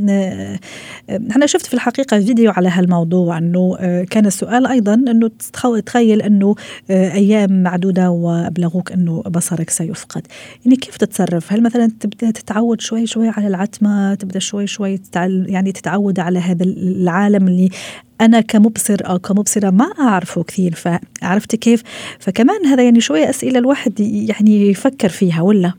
أنا 1.37 1.47
شفت 1.47 1.67
في 1.67 1.75
الحقيقة 1.75 2.21
فيديو 2.21 2.51
على 2.51 2.69
هالموضوع 2.69 3.39
إنه 3.39 3.77
كان 4.11 4.27
السؤال 4.27 4.67
أيضا 4.67 4.95
إنه 4.95 5.31
تخيل 5.87 6.23
إنه 6.23 6.55
أيام 6.91 7.63
معدودة 7.63 8.11
وأبلغوك 8.11 8.93
إنه 8.93 9.23
بصرك 9.23 9.71
سيفقد. 9.71 10.27
يعني 10.65 10.77
كيف 10.77 10.97
تتصرف؟ 10.97 11.53
هل 11.53 11.63
مثلا 11.71 11.91
تبدأ 12.01 12.31
تتعود 12.31 12.81
شوي 12.81 13.07
شوي 13.07 13.29
على 13.29 13.47
العتمة 13.47 14.15
تبدأ 14.15 14.39
شوي 14.39 14.67
شوي 14.67 14.97
تتعل 14.97 15.47
يعني 15.49 15.73
تتعود 15.73 16.21
على 16.21 16.39
هذا 16.39 16.65
العالم 16.65 17.49
اللي 17.49 17.69
أنا 18.21 18.41
كمبصر 18.41 18.97
أو 19.11 19.19
كمبصرة 19.19 19.71
ما 19.71 19.91
أعرفه 20.01 20.43
كثير 20.43 20.73
فعرفت 20.73 21.57
كيف؟ 21.57 21.83
فكمان 22.21 22.67
هذا 22.67 22.83
يعني 22.83 23.01
شوية 23.01 23.31
أسئلة 23.31 23.59
الواحد 23.59 24.01
يعني 24.01 24.71
يفكر 24.71 25.09
فيها 25.09 25.43
ولا؟ 25.43 25.73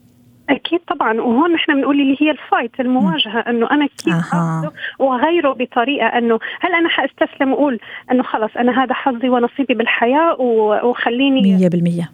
أكيد 0.49 0.79
طبعا. 0.79 1.21
وهون 1.21 1.53
نحن 1.53 1.73
بنقول 1.73 2.01
اللي 2.01 2.17
هي 2.19 2.31
الفايت 2.31 2.79
المواجهة 2.79 3.39
إنه 3.39 3.71
أنا 3.71 3.87
كيف 3.87 4.13
أها. 4.33 4.71
واغيره 4.99 5.53
بطريقة 5.53 6.07
إنه 6.07 6.39
هل 6.59 6.73
أنا 6.73 6.89
حأستسلم 6.89 7.51
وأقول 7.51 7.79
إنه 8.11 8.23
خلص 8.23 8.51
أنا 8.57 8.83
هذا 8.83 8.93
حظي 8.93 9.29
ونصيبي 9.29 9.73
بالحياة 9.73 10.41
وخليني 10.83 11.69
100% 11.69 12.05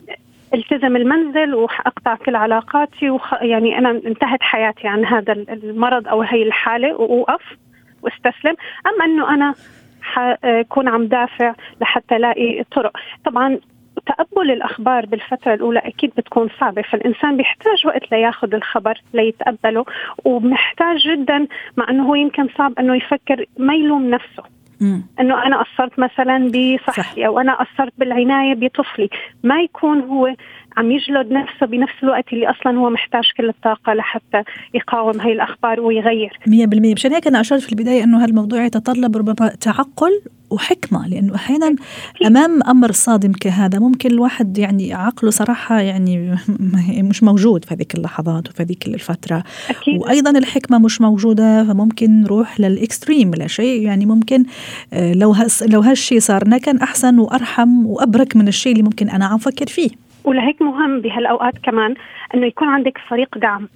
التزم 0.54 0.96
المنزل 0.96 1.56
وأقطع 1.56 2.16
كل 2.16 2.36
علاقاتي 2.36 3.10
وخ... 3.10 3.34
يعني 3.42 3.78
أنا 3.78 3.90
انتهت 3.90 4.42
حياتي 4.42 4.88
عن 4.88 5.06
هذا 5.06 5.34
المرض 5.34 6.08
أو 6.08 6.22
هي 6.22 6.44
الحالة 6.44 6.94
وأوقف 6.96 7.58
واستسلم. 8.02 8.56
ام 8.88 9.02
أنه 9.02 9.34
أنا 9.34 9.54
حكون 10.02 10.88
عم 10.88 11.06
دافع 11.08 11.54
لحتى 11.82 12.16
ألاقي 12.16 12.64
طرق. 12.64 12.98
طبعا 13.26 13.60
تقبل 14.06 14.52
الأخبار 14.52 15.06
بالفترة 15.06 15.54
الأولى 15.54 15.80
أكيد 15.80 16.12
بتكون 16.18 16.50
صعبة 16.60 16.82
فالإنسان 16.82 17.38
بيحتاج 17.38 17.88
وقت 17.88 18.12
لياخذ 18.12 18.54
الخبر 18.54 19.02
ليتقبله 19.14 19.86
ومحتاج 20.26 20.98
جدا 20.98 21.48
مع 21.78 21.90
أنه 21.90 22.10
هو 22.10 22.16
يمكن 22.16 22.48
صعب 22.58 22.74
أنه 22.80 22.96
يفكر 22.96 23.46
ما 23.58 23.76
يلوم 23.76 24.10
نفسه. 24.10 24.44
إنه 25.20 25.46
أنا 25.46 25.64
قصرت 25.64 26.00
مثلا 26.00 26.52
بصحتي 26.52 27.28
أو 27.28 27.40
أنا 27.40 27.54
قصرت 27.54 27.94
بالعناية 27.98 28.56
بطفلي. 28.56 29.10
ما 29.44 29.62
يكون 29.62 30.00
هو 30.00 30.36
عم 30.78 30.92
يجلد 30.92 31.32
نفسه 31.32 31.66
بنفس 31.66 31.94
الوقت 32.04 32.34
اللي 32.34 32.50
أصلا 32.50 32.78
هو 32.78 32.90
محتاج 32.90 33.24
كل 33.38 33.50
الطاقة 33.50 33.94
لحتى 33.94 34.44
يقاوم 34.74 35.22
هاي 35.22 35.32
الأخبار 35.32 35.80
ويغير. 35.80 36.40
100% 36.48 36.94
مشان 36.94 37.14
هيك 37.14 37.28
أنا 37.28 37.42
أشرت 37.42 37.62
في 37.62 37.72
البداية 37.72 38.04
إنه 38.04 38.24
هالموضوع 38.24 38.66
يتطلب 38.66 39.18
ربما 39.18 39.48
تعقل 39.62 40.22
وحكمة 40.50 41.08
لأنه 41.08 41.36
أحيانا 41.36 41.76
أمام 42.26 42.64
أمر 42.64 42.92
صادم 42.92 43.32
كهذا 43.32 43.80
ممكن 43.80 44.12
الواحد 44.12 44.58
يعني 44.58 44.94
عقله 44.94 45.32
صراحة 45.32 45.80
يعني 45.80 46.36
مش 47.10 47.24
موجود 47.24 47.66
في 47.66 47.74
هذيك 47.74 47.96
اللحظات 47.96 48.50
وفي 48.50 48.64
هذيك 48.64 48.88
الفترة. 48.88 49.44
أكيد. 49.70 50.02
وأيضا 50.02 50.32
الحكمة 50.32 50.78
مش 50.78 51.02
موجودة 51.02 51.64
فممكن 51.64 52.22
نروح 52.22 52.60
للإكستريم 52.60 53.32
لشيء 53.36 53.82
يعني 53.82 54.06
ممكن 54.06 54.46
لو 54.94 55.32
هس 55.32 55.64
لو 55.64 55.82
هالشيء 55.82 56.20
صار 56.20 56.44
كان 56.58 56.78
أحسن 56.78 57.20
وأرحم 57.20 57.86
وأبرك 57.86 58.36
من 58.36 58.48
الشيء 58.48 58.72
اللي 58.72 58.84
ممكن 58.84 59.10
أنا 59.10 59.26
عم 59.26 59.38
فكر 59.38 59.66
فيه. 59.66 59.90
ولهيك 60.24 60.62
مهم 60.62 61.02
بهالأوقات 61.02 61.54
كمان 61.64 61.96
إنه 62.36 62.46
يكون 62.46 62.68
عندك 62.68 62.98
فريق 63.10 63.38
دعم. 63.38 63.68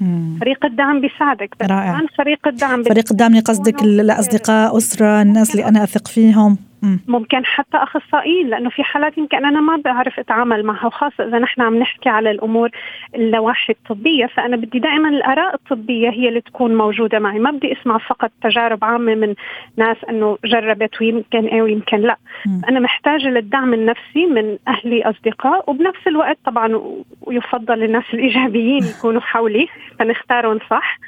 مم. 0.00 0.38
فريق 0.40 0.64
الدعم 0.64 1.00
بيساعدك 1.00 1.54
بس 1.60 1.66
رائع. 1.66 2.00
فريق 2.18 2.48
الدعم 2.48 2.82
فريق 2.82 3.04
الدعم 3.10 3.40
قصدك 3.40 3.82
الاصدقاء 3.82 4.76
أسرة 4.76 5.22
الناس 5.22 5.50
اللي 5.50 5.68
أنا 5.68 5.84
أثق 5.84 6.08
فيهم. 6.08 6.69
ممكن 7.08 7.44
حتى 7.46 7.76
أخصائيين 7.76 8.48
لأنه 8.48 8.70
في 8.70 8.82
حالات 8.82 9.18
يمكن 9.18 9.44
أنا 9.44 9.60
ما 9.60 9.76
بعرف 9.76 10.18
أتعامل 10.18 10.62
معها 10.64 10.86
وخاصة 10.86 11.24
إذا 11.24 11.38
نحن 11.38 11.60
عم 11.62 11.78
نحكي 11.78 12.08
على 12.08 12.30
الأمور 12.30 12.70
النواحي 13.14 13.72
الطبية 13.72 14.26
فأنا 14.26 14.56
بدي 14.56 14.78
دائما 14.78 15.08
الآراء 15.08 15.54
الطبية 15.54 16.10
هي 16.10 16.28
اللي 16.28 16.40
تكون 16.40 16.74
موجودة 16.74 17.18
معي. 17.18 17.38
ما 17.38 17.50
بدي 17.50 17.72
أسمع 17.72 17.98
فقط 17.98 18.30
تجارب 18.42 18.84
عامة 18.84 19.14
من 19.14 19.34
ناس 19.76 19.96
إنه 20.10 20.38
جربت 20.44 21.00
ويمكن 21.00 21.46
إيه 21.46 21.62
ويمكن 21.62 21.96
لا. 22.00 22.16
أنا 22.68 22.80
محتاجة 22.80 23.28
للدعم 23.28 23.74
النفسي 23.74 24.26
من 24.26 24.58
أهلي 24.68 25.02
أصدقاء 25.02 25.70
وبنفس 25.70 26.06
الوقت 26.06 26.38
طبعا 26.44 26.80
ويفضل 27.22 27.82
الناس 27.82 28.04
الإيجابيين 28.14 28.82
يكونوا 28.84 29.20
حولي 29.20 29.68
فنختارهم 29.98 30.58
صح. 30.70 30.98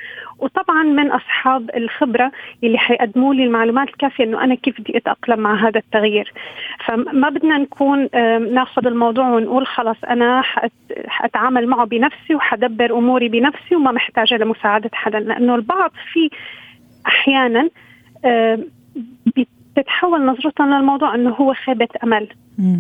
وطبعا 0.43 0.83
من 0.83 1.11
أصحاب 1.11 1.71
الخبرة 1.77 2.33
اللي 2.65 2.79
حيقدموا 2.79 3.35
لي 3.35 3.45
المعلومات 3.45 3.89
الكافية 3.89 4.25
إنه 4.25 4.45
أنا 4.45 4.55
كيف 4.55 4.81
بدي 4.81 4.97
أتأقلم 4.97 5.41
مع 5.41 5.69
هذا 5.69 5.79
التغيير. 5.79 6.33
فما 6.85 7.29
بدنا 7.29 7.59
نكون 7.59 8.09
ناخذ 8.55 8.87
الموضوع 8.87 9.29
ونقول 9.29 9.67
خلص 9.67 10.05
أنا 10.05 10.43
حأتعامل 11.07 11.67
معه 11.67 11.87
بنفسي 11.87 12.35
وحدبر 12.35 12.99
أموري 12.99 13.29
بنفسي 13.29 13.77
وما 13.77 13.93
محتاجة 13.93 14.35
لمساعدة 14.35 14.91
حدا. 14.93 15.21
لأنه 15.21 15.55
البعض 15.55 15.91
في 16.13 16.31
أحيانا 17.07 17.69
بتتحول 19.27 20.25
نظرتهم 20.27 20.75
للموضوع 20.75 21.15
إنه 21.15 21.31
هو 21.31 21.55
خيبة 21.55 21.89
أمل. 22.05 22.29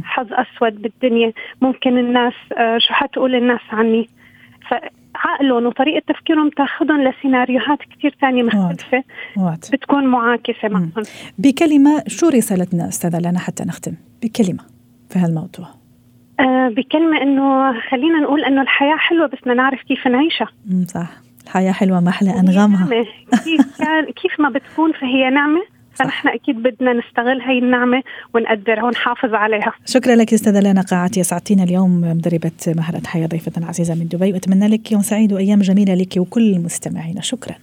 حظ 0.04 0.26
أسود 0.32 0.82
بالدنيا. 0.82 1.32
ممكن 1.60 1.98
الناس 1.98 2.34
آه، 2.58 2.78
شو 2.78 2.94
حتقول 2.94 3.34
الناس 3.34 3.60
عني؟ 3.72 4.08
فعقلهم 5.14 5.66
وطريقة 5.66 6.02
تفكيرهم 6.14 6.50
تاخذهم 6.50 7.02
لسيناريوهات 7.08 7.78
كثير 7.78 8.16
ثانية 8.20 8.42
مختلفة. 8.42 9.04
واضح. 9.36 9.70
بتكون 9.72 10.06
معاكسة 10.06 10.68
معهم. 10.68 10.92
بكلمة 11.38 12.02
شو 12.06 12.28
رسالتنا 12.28 12.88
أستاذة 12.88 13.18
لنا 13.18 13.38
حتى 13.38 13.64
نختم؟ 13.64 13.94
بكلمة 14.22 14.64
في 15.10 15.18
هالموضوع. 15.18 15.68
آه 16.40 16.68
بكلمة 16.68 17.22
إنه 17.22 17.72
خلينا 17.90 18.18
نقول 18.20 18.44
إنه 18.44 18.62
الحياة 18.62 18.96
حلوة 18.96 19.26
بس 19.26 19.38
بدنا 19.42 19.54
نعرف 19.54 19.82
كيف 19.82 20.06
نعيشها. 20.08 20.48
صح. 20.88 21.08
الحياة 21.44 21.72
حلوة 21.72 22.00
ما 22.00 22.08
أحلى 22.08 22.30
أنغامها. 22.40 22.88
نعمة. 22.88 23.06
كيف 23.44 23.60
كان 23.78 24.04
كيف 24.04 24.40
ما 24.40 24.48
بتكون 24.48 24.92
فهي 24.92 25.30
نعمة. 25.30 25.62
فنحن 25.94 26.28
أكيد 26.28 26.56
بدنا 26.56 26.92
نستغل 26.92 27.40
هاي 27.40 27.58
النعمة 27.58 28.02
ونقدرها 28.34 28.84
ونحافظ 28.84 29.34
عليها. 29.34 29.72
شكرا 29.86 30.14
لك 30.14 30.32
أستاذة 30.32 30.60
لنا 30.60 30.80
قاعتي 30.80 31.20
اسعدتينا 31.20 31.62
اليوم 31.62 32.00
مدربة 32.00 32.50
مهاره 32.66 33.02
حياة 33.06 33.26
ضيفتنا 33.26 33.64
العزيزة 33.64 33.94
من 33.94 34.08
دبي 34.08 34.32
وأتمنى 34.32 34.68
لك 34.68 34.92
يوم 34.92 35.02
سعيد 35.02 35.32
وأيام 35.32 35.60
جميلة 35.60 35.94
لك 35.94 36.16
وكل 36.16 36.58
مستمعينا 36.58 37.20
شكرا. 37.20 37.54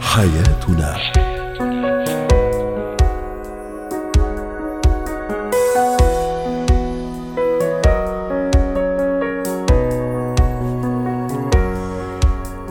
حياتنا. 0.00 0.96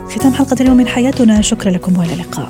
ختام 0.10 0.34
حلقة 0.34 0.56
اليوم 0.62 0.78
من 0.78 0.88
حياتنا. 0.88 1.42
شكرا 1.42 1.72
لكم 1.72 2.00
وإلى 2.00 2.14
اللقاء. 2.14 2.50